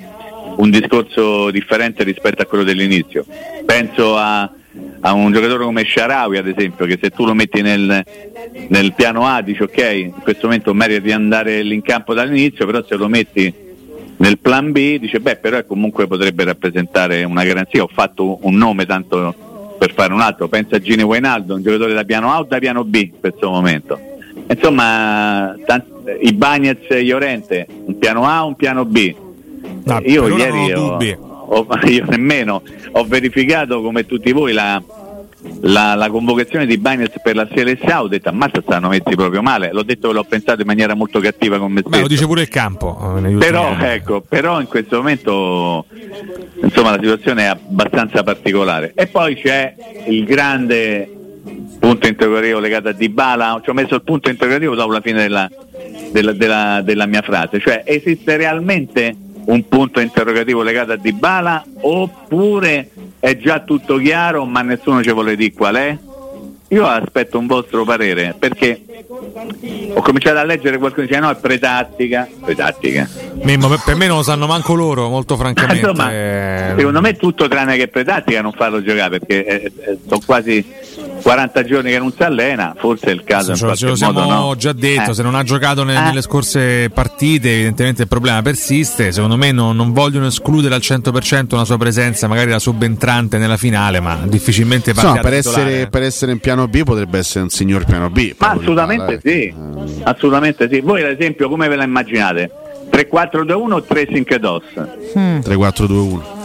un 0.57 0.69
discorso 0.69 1.51
differente 1.51 2.03
rispetto 2.03 2.41
a 2.41 2.45
quello 2.45 2.63
dell'inizio. 2.63 3.25
Penso 3.65 4.17
a, 4.17 4.49
a 5.01 5.13
un 5.13 5.31
giocatore 5.31 5.63
come 5.63 5.85
Sharawi 5.85 6.37
ad 6.37 6.47
esempio 6.47 6.85
che 6.85 6.97
se 7.01 7.09
tu 7.09 7.25
lo 7.25 7.33
metti 7.33 7.61
nel, 7.61 8.03
nel 8.69 8.93
piano 8.93 9.27
A 9.27 9.41
dici 9.41 9.61
ok 9.61 9.77
in 9.93 10.11
questo 10.21 10.47
momento 10.47 10.73
merita 10.73 10.99
di 10.99 11.11
andare 11.11 11.61
in 11.61 11.81
campo 11.81 12.13
dall'inizio 12.13 12.65
però 12.65 12.83
se 12.83 12.95
lo 12.95 13.07
metti 13.07 13.53
nel 14.17 14.39
plan 14.39 14.71
B 14.71 14.99
dice 14.99 15.19
beh 15.19 15.37
però 15.37 15.63
comunque 15.65 16.07
potrebbe 16.07 16.43
rappresentare 16.43 17.23
una 17.23 17.43
garanzia. 17.43 17.83
Ho 17.83 17.89
fatto 17.91 18.39
un 18.41 18.55
nome 18.55 18.85
tanto 18.85 19.75
per 19.77 19.93
fare 19.93 20.13
un 20.13 20.21
altro. 20.21 20.47
Pensa 20.47 20.77
a 20.77 20.79
Gini 20.79 21.03
Wainaldo 21.03 21.55
un 21.55 21.61
giocatore 21.61 21.93
da 21.93 22.03
piano 22.03 22.31
A 22.31 22.39
o 22.39 22.43
da 22.43 22.59
piano 22.59 22.83
B 22.83 22.95
in 22.95 23.19
questo 23.19 23.49
momento? 23.49 23.99
Insomma 24.47 25.55
tanti, 25.65 25.89
i 26.21 26.33
Bagnets 26.33 26.89
e 26.89 27.01
Iorente 27.01 27.67
un 27.85 27.97
piano 27.97 28.25
A 28.25 28.43
o 28.45 28.47
un 28.47 28.55
piano 28.55 28.85
B 28.85 29.13
no, 29.83 30.01
io 30.03 30.27
ieri 30.37 30.73
ho, 30.73 30.97
ho, 31.45 31.67
io 31.87 32.05
nemmeno 32.07 32.61
ho 32.91 33.03
verificato 33.05 33.81
come 33.81 34.05
tutti 34.05 34.31
voi 34.31 34.53
la, 34.53 34.81
la, 35.61 35.95
la 35.95 36.09
convocazione 36.09 36.65
di 36.65 36.77
Bagnets 36.77 37.19
per 37.21 37.35
la 37.35 37.47
CLSA 37.47 38.03
ho 38.03 38.07
detto 38.07 38.29
ammazza 38.29 38.61
stanno 38.61 38.89
messi 38.89 39.15
proprio 39.15 39.41
male. 39.41 39.71
L'ho 39.71 39.83
detto 39.83 40.09
che 40.09 40.13
l'ho 40.13 40.23
pensato 40.23 40.61
in 40.61 40.67
maniera 40.67 40.93
molto 40.93 41.19
cattiva 41.19 41.57
con 41.57 41.71
me 41.71 41.79
stesso 41.81 41.95
Beh, 41.95 42.01
lo 42.01 42.07
dice 42.07 42.25
pure 42.25 42.41
il 42.41 42.49
campo 42.49 43.19
eh, 43.23 43.31
però, 43.33 43.75
ecco, 43.79 44.21
però 44.21 44.59
in 44.59 44.67
questo 44.67 44.97
momento 44.97 45.85
insomma 46.61 46.91
la 46.91 46.99
situazione 47.01 47.43
è 47.43 47.47
abbastanza 47.47 48.23
particolare. 48.23 48.93
E 48.95 49.07
poi 49.07 49.35
c'è 49.35 49.75
il 50.07 50.23
grande 50.25 51.09
punto 51.79 52.07
interrogativo 52.07 52.59
legato 52.59 52.89
a 52.89 52.91
Dybala. 52.93 53.59
Ci 53.63 53.69
ho 53.69 53.73
messo 53.73 53.95
il 53.95 54.03
punto 54.03 54.29
interrogativo 54.29 54.75
dopo 54.75 54.91
la 54.91 55.01
fine 55.01 55.21
della, 55.21 55.49
della, 56.11 56.31
della, 56.31 56.81
della 56.83 57.05
mia 57.05 57.21
frase. 57.21 57.59
Cioè 57.59 57.83
esiste 57.85 58.37
realmente 58.37 59.15
un 59.45 59.67
punto 59.67 59.99
interrogativo 59.99 60.61
legato 60.61 60.93
a 60.93 60.97
Dybala 60.97 61.65
oppure 61.81 62.89
è 63.19 63.37
già 63.37 63.59
tutto 63.61 63.97
chiaro 63.97 64.45
ma 64.45 64.61
nessuno 64.61 65.03
ci 65.03 65.11
vuole 65.11 65.35
dire 65.35 65.53
qual 65.53 65.75
è? 65.75 65.97
Io 66.69 66.87
aspetto 66.87 67.37
un 67.37 67.47
vostro 67.47 67.83
parere 67.83 68.35
perché 68.37 68.81
ho 69.93 70.01
cominciato 70.01 70.37
a 70.39 70.43
leggere 70.43 70.77
qualcuno 70.77 71.05
che 71.05 71.11
dice 71.11 71.19
no 71.19 71.29
è 71.29 71.35
pretattica, 71.35 72.27
pretattica. 72.43 73.07
Mimmo, 73.43 73.67
per 73.83 73.95
me 73.95 74.07
non 74.07 74.17
lo 74.17 74.23
sanno 74.23 74.47
manco 74.47 74.73
loro, 74.73 75.09
molto 75.09 75.37
francamente. 75.37 75.87
Insomma, 75.87 76.09
secondo 76.75 77.01
me 77.01 77.15
tutto 77.15 77.47
tranne 77.47 77.77
che 77.77 77.87
pretattica 77.89 78.41
non 78.41 78.53
farlo 78.53 78.81
giocare 78.81 79.19
perché 79.19 79.45
eh, 79.45 79.71
eh, 79.77 79.97
sono 80.07 80.21
quasi 80.25 80.65
40 81.21 81.63
giorni 81.63 81.91
che 81.91 81.99
non 81.99 82.11
si 82.11 82.23
allena, 82.23 82.73
forse 82.77 83.05
è 83.07 83.11
il 83.11 83.23
caso. 83.23 83.55
Ce, 83.55 83.75
ce 83.75 83.85
lo 83.87 83.95
siamo 83.95 84.25
no. 84.25 84.55
già 84.55 84.73
detto, 84.73 85.11
eh. 85.11 85.13
se 85.13 85.21
non 85.23 85.35
ha 85.35 85.43
giocato 85.43 85.83
nelle, 85.83 85.99
eh. 85.99 86.03
nelle, 86.03 86.21
scorse 86.21 86.89
partite 86.89 87.51
evidentemente 87.53 88.03
il 88.03 88.07
problema 88.07 88.41
persiste, 88.41 89.11
secondo 89.11 89.37
me 89.37 89.51
non, 89.51 89.75
non, 89.75 89.93
vogliono 89.93 90.27
escludere 90.27 90.75
al 90.75 90.81
100% 90.81 91.53
una 91.53 91.65
sua 91.65 91.77
presenza, 91.77 92.27
magari 92.27 92.49
la 92.49 92.59
subentrante 92.59 93.37
nella 93.37 93.57
finale, 93.57 93.99
ma 93.99 94.19
difficilmente 94.23 94.93
no, 94.93 95.19
per, 95.21 95.33
essere, 95.33 95.87
per 95.87 96.03
essere 96.03 96.31
in 96.31 96.39
piano 96.39 96.67
B 96.67 96.83
potrebbe 96.83 97.19
essere 97.19 97.43
un 97.43 97.49
signor 97.49 97.85
piano 97.85 98.09
B. 98.09 98.33
Ma 98.37 98.51
assolutamente 98.51 99.02
sì, 99.21 99.53
assolutamente 100.03 100.67
sì. 100.69 100.79
Voi 100.81 101.03
ad 101.03 101.11
esempio 101.11 101.49
come 101.49 101.67
ve 101.67 101.75
la 101.75 101.83
immaginate? 101.83 102.51
3-4-2-1 102.91 103.71
o 103.71 103.83
3-5-DOS? 103.87 104.63
Hmm. 105.13 105.39
3-4-2-1. 105.39 106.41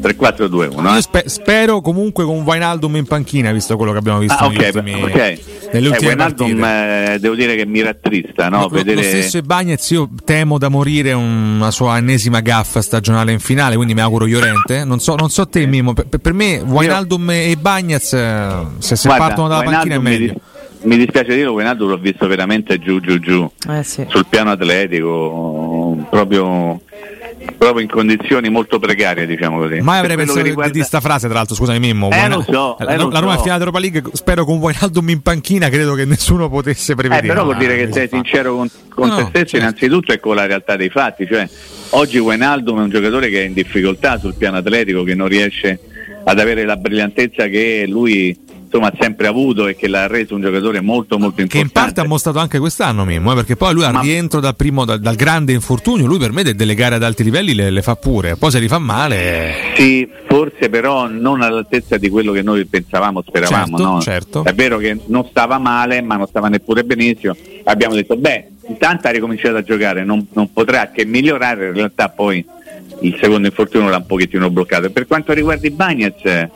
3-4-2-1. 0.00 0.96
Eh? 0.96 1.00
Spe- 1.00 1.28
spero 1.28 1.80
comunque 1.80 2.24
con 2.24 2.42
Wainaldum 2.42 2.96
in 2.96 3.06
panchina, 3.06 3.50
visto 3.52 3.76
quello 3.76 3.92
che 3.92 3.98
abbiamo 3.98 4.18
visto 4.18 4.36
ah, 4.38 4.46
okay, 4.46 4.66
ultimi, 4.66 5.02
okay. 5.02 5.40
nelle 5.72 5.86
eh, 5.86 5.90
ultime 5.90 6.08
Wainaldum, 6.08 6.64
eh, 6.64 7.16
devo 7.20 7.34
dire 7.34 7.56
che 7.56 7.66
mi 7.66 7.82
rattrista. 7.82 8.48
No? 8.48 8.62
Lo, 8.62 8.68
Vedere... 8.68 8.96
lo 8.96 9.02
stesso 9.02 9.40
Bagnez, 9.42 9.90
io 9.90 10.08
temo 10.24 10.58
da 10.58 10.68
morire 10.68 11.12
una 11.12 11.70
sua 11.70 11.96
ennesima 11.96 12.40
gaffa 12.40 12.80
stagionale 12.80 13.32
in 13.32 13.40
finale, 13.40 13.74
quindi 13.74 13.94
mi 13.94 14.00
auguro 14.00 14.26
Llorente. 14.26 14.84
Non 14.84 15.00
so, 15.00 15.16
non 15.16 15.30
so 15.30 15.48
te, 15.48 15.66
Mimo, 15.66 15.92
per, 15.94 16.06
per 16.06 16.32
me 16.32 16.62
Wainaldum 16.64 17.30
io... 17.30 17.50
e 17.50 17.56
Bagnez, 17.60 18.12
eh, 18.12 18.66
se, 18.78 18.96
se 18.96 19.08
Guarda, 19.08 19.26
partono 19.26 19.48
dalla 19.48 19.60
Wijnaldum 19.60 19.90
panchina 19.90 19.94
è 19.94 20.18
meglio. 20.18 20.32
Mi, 20.32 20.40
mi 20.88 20.96
dispiace 20.96 21.34
dirlo, 21.34 21.52
Wainaldum 21.52 21.90
l'ho 21.90 21.98
visto 21.98 22.26
veramente 22.26 22.78
giù 22.78 22.98
giù 23.00 23.18
giù 23.18 23.48
eh, 23.68 23.82
sì. 23.82 24.06
sul 24.08 24.24
piano 24.26 24.50
atletico, 24.50 26.06
proprio 26.08 26.80
proprio 27.56 27.82
in 27.82 27.88
condizioni 27.88 28.48
molto 28.48 28.78
precarie, 28.78 29.26
diciamo 29.26 29.58
così. 29.58 29.80
Mai 29.80 29.98
avrei 29.98 30.16
pensato 30.16 30.40
riguarda... 30.40 30.72
di 30.72 30.78
questa 30.78 31.00
frase, 31.00 31.26
tra 31.26 31.36
l'altro, 31.36 31.54
scusami 31.54 31.78
Mimmo. 31.78 32.10
Eh, 32.10 32.28
lo 32.28 32.42
so, 32.42 32.76
la, 32.78 32.92
eh, 32.92 32.96
la, 32.96 33.04
la 33.04 33.18
Roma 33.18 33.34
so. 33.34 33.40
è 33.40 33.42
finale 33.42 33.60
Europa 33.60 33.78
League, 33.78 34.02
spero 34.12 34.44
con 34.44 34.58
Wijnaldum 34.58 35.08
in 35.10 35.20
panchina, 35.20 35.68
credo 35.68 35.94
che 35.94 36.04
nessuno 36.04 36.48
potesse 36.48 36.94
prevedere. 36.94 37.26
Eh, 37.26 37.28
però 37.28 37.44
vuol 37.44 37.58
dire 37.58 37.76
che 37.76 37.92
sei 37.92 38.08
sincero 38.08 38.56
con, 38.56 38.70
con 38.88 39.08
no, 39.08 39.16
te 39.16 39.22
stesso 39.22 39.44
certo. 39.44 39.56
innanzitutto 39.58 40.12
e 40.12 40.20
con 40.20 40.34
la 40.34 40.46
realtà 40.46 40.76
dei 40.76 40.88
fatti, 40.88 41.26
cioè 41.26 41.46
oggi 41.90 42.18
Wijnaldum 42.18 42.78
è 42.78 42.82
un 42.82 42.90
giocatore 42.90 43.28
che 43.28 43.42
è 43.42 43.46
in 43.46 43.52
difficoltà 43.52 44.18
sul 44.18 44.34
piano 44.34 44.56
atletico, 44.56 45.02
che 45.02 45.14
non 45.14 45.28
riesce 45.28 45.78
ad 46.24 46.38
avere 46.38 46.64
la 46.64 46.76
brillantezza 46.76 47.46
che 47.46 47.84
lui 47.86 48.36
insomma, 48.68 48.88
ha 48.88 48.94
sempre 49.00 49.26
avuto 49.26 49.66
e 49.66 49.74
che 49.74 49.88
l'ha 49.88 50.06
reso 50.06 50.34
un 50.34 50.42
giocatore 50.42 50.80
molto 50.80 51.18
molto 51.18 51.40
importante. 51.40 51.48
Che 51.48 51.58
in 51.58 51.70
parte 51.70 52.00
ha 52.00 52.06
mostrato 52.06 52.38
anche 52.38 52.58
quest'anno 52.58 53.04
Mimmo, 53.04 53.32
eh, 53.32 53.34
perché 53.34 53.56
poi 53.56 53.72
lui 53.72 53.84
al 53.84 53.94
Ma... 53.94 54.00
rientro 54.00 54.40
dal, 54.40 54.54
primo, 54.54 54.84
dal, 54.84 55.00
dal, 55.00 55.16
grande 55.16 55.52
infortunio, 55.52 56.06
lui 56.06 56.18
per 56.18 56.32
me 56.32 56.42
delle 56.42 56.74
gare 56.74 56.96
ad 56.96 57.02
alti 57.02 57.24
livelli 57.24 57.54
le, 57.54 57.70
le, 57.70 57.82
fa 57.82 57.96
pure, 57.96 58.36
poi 58.36 58.50
se 58.50 58.60
li 58.60 58.68
fa 58.68 58.78
male... 58.78 59.54
Sì, 59.74 60.08
forse 60.28 60.68
però 60.68 61.08
non 61.08 61.40
all'altezza 61.40 61.96
di 61.96 62.08
quello 62.10 62.32
che 62.32 62.42
noi 62.42 62.64
pensavamo, 62.66 63.22
speravamo. 63.26 63.78
Certo, 63.78 63.82
no? 63.82 64.00
certo. 64.00 64.44
È 64.44 64.52
vero 64.52 64.76
che 64.76 64.98
non 65.06 65.26
stava 65.28 65.58
male, 65.58 66.02
ma 66.02 66.16
non 66.16 66.26
stava 66.26 66.48
neppure 66.48 66.84
benissimo. 66.84 67.34
Abbiamo 67.64 67.94
detto, 67.94 68.16
beh, 68.16 68.48
intanto 68.68 69.08
ha 69.08 69.10
ricominciato 69.10 69.56
a 69.56 69.62
giocare, 69.62 70.04
non, 70.04 70.26
non 70.32 70.52
potrà 70.52 70.90
che 70.90 71.04
migliorare, 71.04 71.68
in 71.68 71.74
realtà 71.74 72.08
poi 72.08 72.44
il 73.00 73.16
secondo 73.20 73.46
infortunio 73.46 73.88
l'ha 73.88 73.98
un 73.98 74.06
pochettino 74.06 74.50
bloccato. 74.50 74.90
Per 74.90 75.06
quanto 75.06 75.32
riguarda 75.32 75.66
i 75.66 75.70
Bagnets 75.70 76.48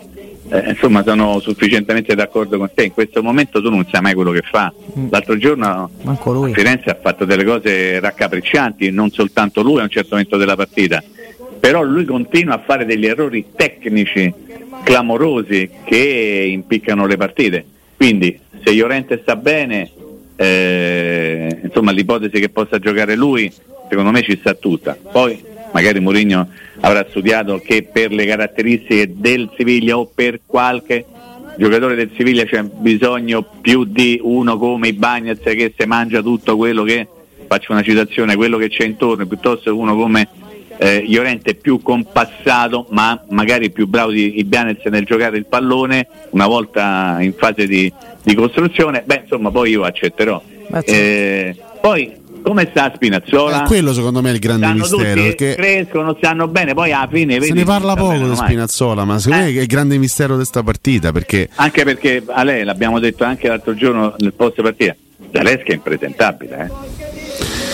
eh, 0.52 0.68
insomma 0.68 1.02
sono 1.02 1.40
sufficientemente 1.40 2.14
d'accordo 2.14 2.58
con 2.58 2.70
te, 2.74 2.84
in 2.84 2.92
questo 2.92 3.22
momento 3.22 3.62
tu 3.62 3.70
non 3.70 3.86
sai 3.90 4.02
mai 4.02 4.12
quello 4.12 4.32
che 4.32 4.42
fa. 4.42 4.70
Mm. 4.98 5.06
L'altro 5.10 5.38
giorno 5.38 5.90
Firenze 6.52 6.90
ha 6.90 6.98
fatto 7.00 7.24
delle 7.24 7.44
cose 7.44 7.98
raccapriccianti, 7.98 8.90
non 8.90 9.10
soltanto 9.10 9.62
lui 9.62 9.80
a 9.80 9.84
un 9.84 9.88
certo 9.88 10.10
momento 10.10 10.36
della 10.36 10.54
partita, 10.54 11.02
però 11.58 11.82
lui 11.82 12.04
continua 12.04 12.56
a 12.56 12.62
fare 12.64 12.84
degli 12.84 13.06
errori 13.06 13.46
tecnici 13.56 14.32
clamorosi 14.84 15.70
che 15.84 16.46
impiccano 16.50 17.06
le 17.06 17.16
partite. 17.16 17.64
Quindi 17.96 18.38
se 18.62 18.72
Llorente 18.74 19.20
sta 19.22 19.36
bene, 19.36 19.90
eh, 20.36 21.60
insomma 21.62 21.92
l'ipotesi 21.92 22.38
che 22.40 22.50
possa 22.50 22.78
giocare 22.78 23.16
lui, 23.16 23.50
secondo 23.88 24.10
me 24.10 24.22
ci 24.22 24.36
sta 24.38 24.52
tutta. 24.52 24.98
Poi 25.10 25.50
magari 25.72 26.00
Mourinho 26.00 26.48
avrà 26.80 27.06
studiato 27.08 27.58
che 27.58 27.88
per 27.90 28.12
le 28.12 28.24
caratteristiche 28.26 29.12
del 29.14 29.50
Siviglia 29.56 29.98
o 29.98 30.06
per 30.06 30.40
qualche 30.46 31.04
giocatore 31.56 31.94
del 31.94 32.10
Siviglia 32.16 32.44
c'è 32.44 32.62
bisogno 32.62 33.44
più 33.60 33.84
di 33.84 34.18
uno 34.22 34.56
come 34.58 34.88
i 34.88 34.92
Bagnets 34.92 35.42
che 35.42 35.72
se 35.76 35.86
mangia 35.86 36.22
tutto 36.22 36.56
quello 36.56 36.82
che 36.82 37.06
faccio 37.46 37.72
una 37.72 37.82
citazione, 37.82 38.36
quello 38.36 38.56
che 38.56 38.68
c'è 38.68 38.84
intorno, 38.84 39.26
piuttosto 39.26 39.76
uno 39.76 39.94
come 39.94 40.28
eh, 40.78 41.04
Llorente 41.06 41.54
più 41.54 41.82
compassato 41.82 42.86
ma 42.90 43.22
magari 43.28 43.70
più 43.70 43.86
bravo 43.86 44.10
di 44.10 44.38
Ibanez 44.38 44.82
nel 44.84 45.04
giocare 45.04 45.36
il 45.36 45.46
pallone 45.46 46.08
una 46.30 46.46
volta 46.46 47.18
in 47.20 47.34
fase 47.34 47.66
di, 47.66 47.92
di 48.22 48.34
costruzione, 48.34 49.02
beh 49.04 49.22
insomma 49.24 49.50
poi 49.50 49.70
io 49.70 49.82
accetterò. 49.82 50.42
Eh, 50.80 51.56
poi 51.80 52.20
come 52.42 52.68
sta 52.70 52.92
Spinazzola? 52.94 53.62
Eh, 53.62 53.66
quello 53.66 53.92
secondo 53.92 54.20
me 54.20 54.30
è 54.30 54.32
il 54.32 54.38
grande 54.38 54.66
stanno 54.66 54.80
mistero. 54.80 55.14
Tutti, 55.14 55.22
perché 55.22 55.54
crescono, 55.54 56.14
stanno 56.18 56.48
bene, 56.48 56.74
poi 56.74 56.92
alla 56.92 57.08
fine 57.10 57.40
se 57.40 57.52
ne 57.52 57.64
parla 57.64 57.94
poco 57.94 58.28
di 58.28 58.34
Spinazzola, 58.34 59.04
ma 59.04 59.18
secondo 59.18 59.44
eh. 59.44 59.52
me 59.52 59.58
è 59.58 59.60
il 59.60 59.66
grande 59.66 59.96
mistero 59.98 60.32
di 60.32 60.38
questa 60.40 60.62
partita. 60.62 61.12
Perché... 61.12 61.48
Anche 61.54 61.84
perché 61.84 62.22
a 62.26 62.42
lei 62.42 62.64
l'abbiamo 62.64 62.98
detto 62.98 63.24
anche 63.24 63.48
l'altro 63.48 63.74
giorno 63.74 64.14
nel 64.18 64.32
post 64.34 64.60
partita, 64.60 64.96
Zaleschi 65.32 65.70
è 65.70 65.74
impresentabile. 65.74 66.58
Eh? 66.58 67.00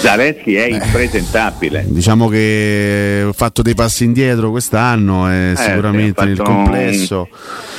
Zaleschi 0.00 0.54
è 0.54 0.66
impresentabile. 0.66 1.84
Diciamo 1.88 2.28
che 2.28 3.24
ho 3.26 3.32
fatto 3.32 3.62
dei 3.62 3.74
passi 3.74 4.04
indietro 4.04 4.50
quest'anno 4.50 5.30
e 5.30 5.50
eh, 5.52 5.56
sicuramente 5.56 6.24
nel 6.24 6.40
complesso. 6.40 7.28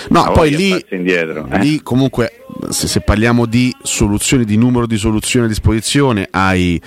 No, 0.09 0.31
poi 0.33 0.55
lì, 0.55 0.85
indietro, 0.89 1.47
eh? 1.51 1.59
lì 1.59 1.81
comunque 1.81 2.38
se, 2.69 2.87
se, 2.87 3.01
parliamo 3.01 3.45
di 3.45 3.73
soluzioni, 3.81 4.43
di 4.43 4.57
numero 4.57 4.85
di 4.85 4.97
soluzioni 4.97 5.45
a 5.45 5.47
disposizione, 5.47 6.27
hai 6.29 6.79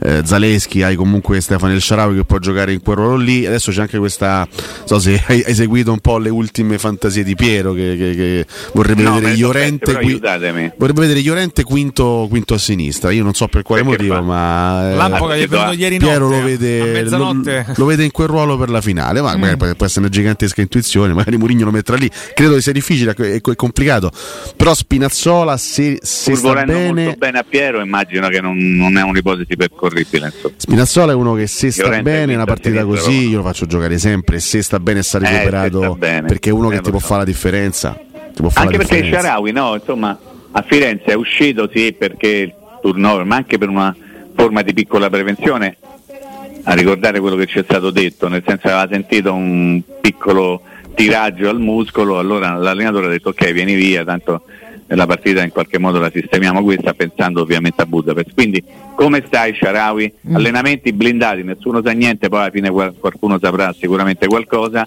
eh, 0.00 0.22
Zaleschi, 0.24 0.82
hai 0.82 0.96
comunque 0.96 1.40
Stefano 1.40 1.72
El 1.72 1.82
Sharawi 1.82 2.16
che 2.16 2.24
può 2.24 2.38
giocare 2.38 2.72
in 2.72 2.80
quel 2.80 2.96
ruolo 2.96 3.16
lì. 3.16 3.44
Adesso 3.44 3.70
c'è 3.70 3.82
anche 3.82 3.98
questa, 3.98 4.48
non 4.48 4.86
so 4.86 4.98
se 4.98 5.22
hai, 5.26 5.42
hai 5.44 5.54
seguito 5.54 5.92
un 5.92 6.00
po' 6.00 6.18
le 6.18 6.30
ultime 6.30 6.78
fantasie 6.78 7.22
di 7.22 7.34
Piero 7.34 7.72
che, 7.72 7.96
che, 7.96 8.14
che 8.14 8.46
vorrebbe, 8.72 9.02
no, 9.02 9.14
vedere 9.14 9.36
Llorente, 9.36 9.92
qui, 9.98 10.18
vorrebbe 10.18 11.00
vedere 11.00 11.20
Llorente 11.20 11.62
quinto, 11.62 12.26
quinto, 12.28 12.54
a 12.54 12.58
sinistra. 12.58 13.10
Io 13.10 13.22
non 13.22 13.34
so 13.34 13.48
per 13.48 13.62
quale 13.62 13.82
Perché 13.82 14.08
motivo, 14.08 14.14
fa? 14.14 14.20
ma 14.22 14.90
eh, 14.90 14.94
Lampo 14.94 15.26
che 15.26 15.34
è 15.34 15.46
venuto 15.46 15.72
ieri 15.72 15.98
Piero 15.98 16.28
notte, 16.28 16.40
lo 16.40 16.46
vede, 16.46 17.02
lo, 17.04 17.42
lo, 17.76 17.84
vede 17.84 18.04
in 18.04 18.10
quel 18.10 18.28
ruolo 18.28 18.56
per 18.56 18.70
la 18.70 18.80
finale. 18.80 19.20
Ma 19.20 19.36
mm. 19.36 19.40
magari 19.40 19.76
può 19.76 19.86
essere 19.86 20.00
una 20.00 20.08
gigantesca 20.08 20.60
intuizione, 20.60 21.12
magari 21.12 21.36
Mourinho 21.36 21.64
lo 21.64 21.70
metterà 21.70 21.98
lì. 21.98 22.10
Credo 22.34 22.54
che 22.54 22.62
sia 22.62 22.72
difficile, 22.72 23.14
è, 23.14 23.40
è 23.40 23.54
complicato. 23.54 24.10
Però 24.56 24.74
Spinazzola 24.74 25.17
Spinazzola 25.18 25.56
se, 25.56 25.98
se 26.00 26.30
Pur 26.30 26.38
sta 26.38 26.64
bene 26.64 27.14
bene 27.18 27.38
a 27.38 27.44
Piero 27.46 27.80
immagino 27.80 28.28
che 28.28 28.40
non, 28.40 28.56
non 28.56 28.96
è 28.96 29.02
un'ipotesi 29.02 29.56
percorribile 29.56 30.26
insomma. 30.26 30.54
Spinazzola 30.56 31.12
è 31.12 31.14
uno 31.16 31.34
che 31.34 31.48
se 31.48 31.72
sta 31.72 31.82
Llorente 31.84 32.10
bene 32.10 32.34
una 32.36 32.44
partita 32.44 32.84
così 32.84 33.28
io 33.30 33.38
lo 33.38 33.42
faccio 33.42 33.66
giocare 33.66 33.98
sempre 33.98 34.38
se 34.38 34.62
sta 34.62 34.78
bene 34.78 35.00
e 35.00 35.02
sta 35.02 35.18
Eh, 35.18 35.26
se 35.26 35.32
recuperato 35.32 35.80
sta 35.82 35.90
bene. 35.94 36.28
perché 36.28 36.50
è 36.50 36.52
uno 36.52 36.70
Eh, 36.70 36.76
che 36.76 36.82
ti 36.82 36.90
può 36.90 37.00
fare 37.00 37.18
la 37.20 37.24
differenza 37.24 37.98
Anche 38.54 38.76
perché. 38.76 39.10
Sharawi, 39.10 39.50
no, 39.50 39.74
insomma, 39.74 40.16
a 40.52 40.62
Firenze 40.62 41.06
è 41.06 41.14
uscito 41.14 41.68
sì 41.74 41.92
perché 41.92 42.28
il 42.28 42.54
turnover, 42.80 43.24
ma 43.24 43.34
anche 43.34 43.58
per 43.58 43.68
una 43.68 43.94
forma 44.36 44.62
di 44.62 44.72
piccola 44.72 45.10
prevenzione, 45.10 45.76
a 46.62 46.72
ricordare 46.74 47.18
quello 47.18 47.34
che 47.34 47.46
ci 47.46 47.58
è 47.58 47.64
stato 47.64 47.90
detto, 47.90 48.28
nel 48.28 48.44
senso 48.46 48.68
che 48.68 48.70
aveva 48.72 48.88
sentito 48.88 49.34
un 49.34 49.82
piccolo 50.00 50.62
tiraggio 50.94 51.48
al 51.48 51.58
muscolo, 51.58 52.20
allora 52.20 52.54
l'allenatore 52.54 53.06
ha 53.06 53.10
detto 53.10 53.30
ok 53.30 53.50
vieni 53.50 53.74
via, 53.74 54.04
tanto 54.04 54.42
la 54.88 55.06
partita 55.06 55.42
in 55.42 55.50
qualche 55.50 55.78
modo 55.78 55.98
la 55.98 56.10
sistemiamo 56.12 56.62
questa 56.62 56.94
pensando 56.94 57.42
ovviamente 57.42 57.82
a 57.82 57.86
Budapest. 57.86 58.32
Quindi 58.34 58.62
come 58.94 59.22
stai 59.26 59.54
Sharawi? 59.54 60.12
Allenamenti 60.32 60.92
blindati, 60.92 61.42
nessuno 61.42 61.82
sa 61.82 61.92
niente, 61.92 62.28
poi 62.28 62.40
alla 62.40 62.50
fine 62.50 62.70
qual- 62.70 62.94
qualcuno 62.98 63.38
saprà 63.40 63.74
sicuramente 63.78 64.26
qualcosa. 64.26 64.86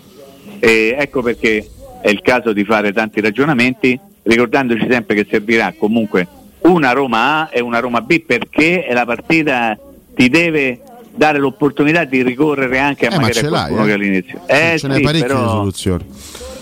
E 0.60 0.96
ecco 0.98 1.22
perché 1.22 1.68
è 2.02 2.10
il 2.10 2.22
caso 2.22 2.54
di 2.54 2.64
fare 2.64 2.92
tanti 2.94 3.22
ragionamenti, 3.22 4.00
ricordandoci 4.24 4.88
sempre 4.90 5.16
che 5.16 5.28
servirà 5.30 5.74
comunque 5.78 6.28
una 6.62 6.92
Roma 6.92 7.42
A 7.42 7.50
e 7.52 7.60
una 7.60 7.80
Roma 7.80 8.02
B 8.02 8.22
perché 8.22 8.88
la 8.92 9.06
partita 9.06 9.78
ti 10.14 10.30
deve 10.30 10.80
dare 11.14 11.40
l'opportunità 11.40 12.06
di 12.06 12.22
ricorrere 12.24 12.80
anche 12.80 13.08
a 13.08 13.10
Eh, 13.10 13.16
ma 13.16 13.22
magari 13.22 13.40
a 13.40 13.42
ce 13.42 13.50
l'hai, 13.50 13.72
qualcuno 13.72 13.84
eh. 13.84 13.88
che 13.88 13.94
all'inizio. 13.94 14.42
Eh, 14.46 14.78
ce 14.78 14.78
sì, 14.78 14.88
parecchie 14.88 15.12
di 15.14 15.22
però, 15.22 15.50
soluzioni 15.50 16.06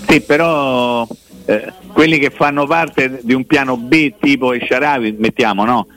sì, 0.10 0.22
però 0.22 1.08
eh, 1.50 1.74
quelli 1.92 2.20
che 2.20 2.30
fanno 2.30 2.68
parte 2.68 3.22
di 3.24 3.34
un 3.34 3.44
piano 3.46 3.76
B 3.76 4.14
tipo 4.20 4.54
i 4.54 4.64
Sharawi, 4.64 5.16
mettiamo, 5.18 5.66
no? 5.66 5.88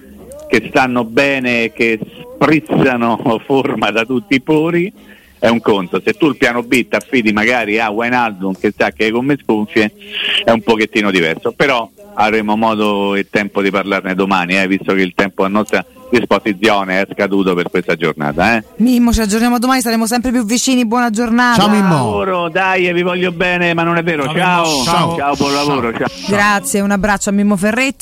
Che 0.49 0.65
stanno 0.69 1.05
bene, 1.05 1.73
che 1.73 2.01
sprizzano 2.01 3.21
forma 3.45 3.91
da 3.91 4.07
tutti 4.07 4.37
i 4.37 4.41
pori, 4.41 4.91
è 5.39 5.49
un 5.49 5.61
conto. 5.61 6.01
Se 6.03 6.15
tu 6.15 6.29
il 6.29 6.39
piano 6.39 6.63
B 6.63 6.89
ti 6.89 6.95
affidi 6.95 7.33
magari 7.33 7.79
a 7.79 7.91
Wijnaldum 7.91 8.55
che 8.59 8.73
sa 8.75 8.93
che 8.93 9.09
è 9.09 9.11
come 9.11 9.37
sconfie, 9.43 9.93
è 10.43 10.51
un 10.51 10.63
pochettino 10.63 11.11
diverso. 11.11 11.53
Però 11.53 11.91
avremo 12.15 12.57
modo 12.57 13.15
e 13.15 13.29
tempo 13.29 13.61
di 13.61 13.71
parlarne 13.71 14.15
domani, 14.15 14.59
eh, 14.59 14.67
visto 14.67 14.95
che 14.95 15.03
il 15.03 15.13
tempo 15.15 15.45
a 15.45 15.49
nostra 15.49 15.85
disposizione 16.19 17.01
è 17.01 17.07
scaduto 17.13 17.55
per 17.55 17.71
questa 17.71 17.97
giornata. 17.97 18.57
Eh. 18.57 18.65
Mimmo, 18.77 19.13
ci 19.13 19.21
aggiorniamo 19.21 19.59
domani, 19.59 19.81
saremo 19.81 20.07
sempre 20.07 20.31
più 20.31 20.45
vicini. 20.45 20.87
Buona 20.87 21.11
giornata. 21.11 21.61
Ciao, 21.61 21.71
Mimmo. 21.71 21.95
Lavoro, 21.95 22.49
dai, 22.49 22.93
vi 22.93 23.03
voglio 23.03 23.33
bene, 23.33 23.75
ma 23.75 23.83
non 23.83 23.97
è 23.97 24.03
vero. 24.03 24.25
Ciao, 24.25 24.35
Ciao, 24.35 24.85
ciao, 24.85 25.17
Ciao. 25.17 25.35
buon 25.37 25.53
lavoro. 25.55 25.93
Ciao. 25.93 26.09
Grazie, 26.29 26.81
un 26.81 26.91
abbraccio 26.91 27.31
a 27.31 27.33
Mimmo 27.33 27.57
Ferretti. 27.57 28.01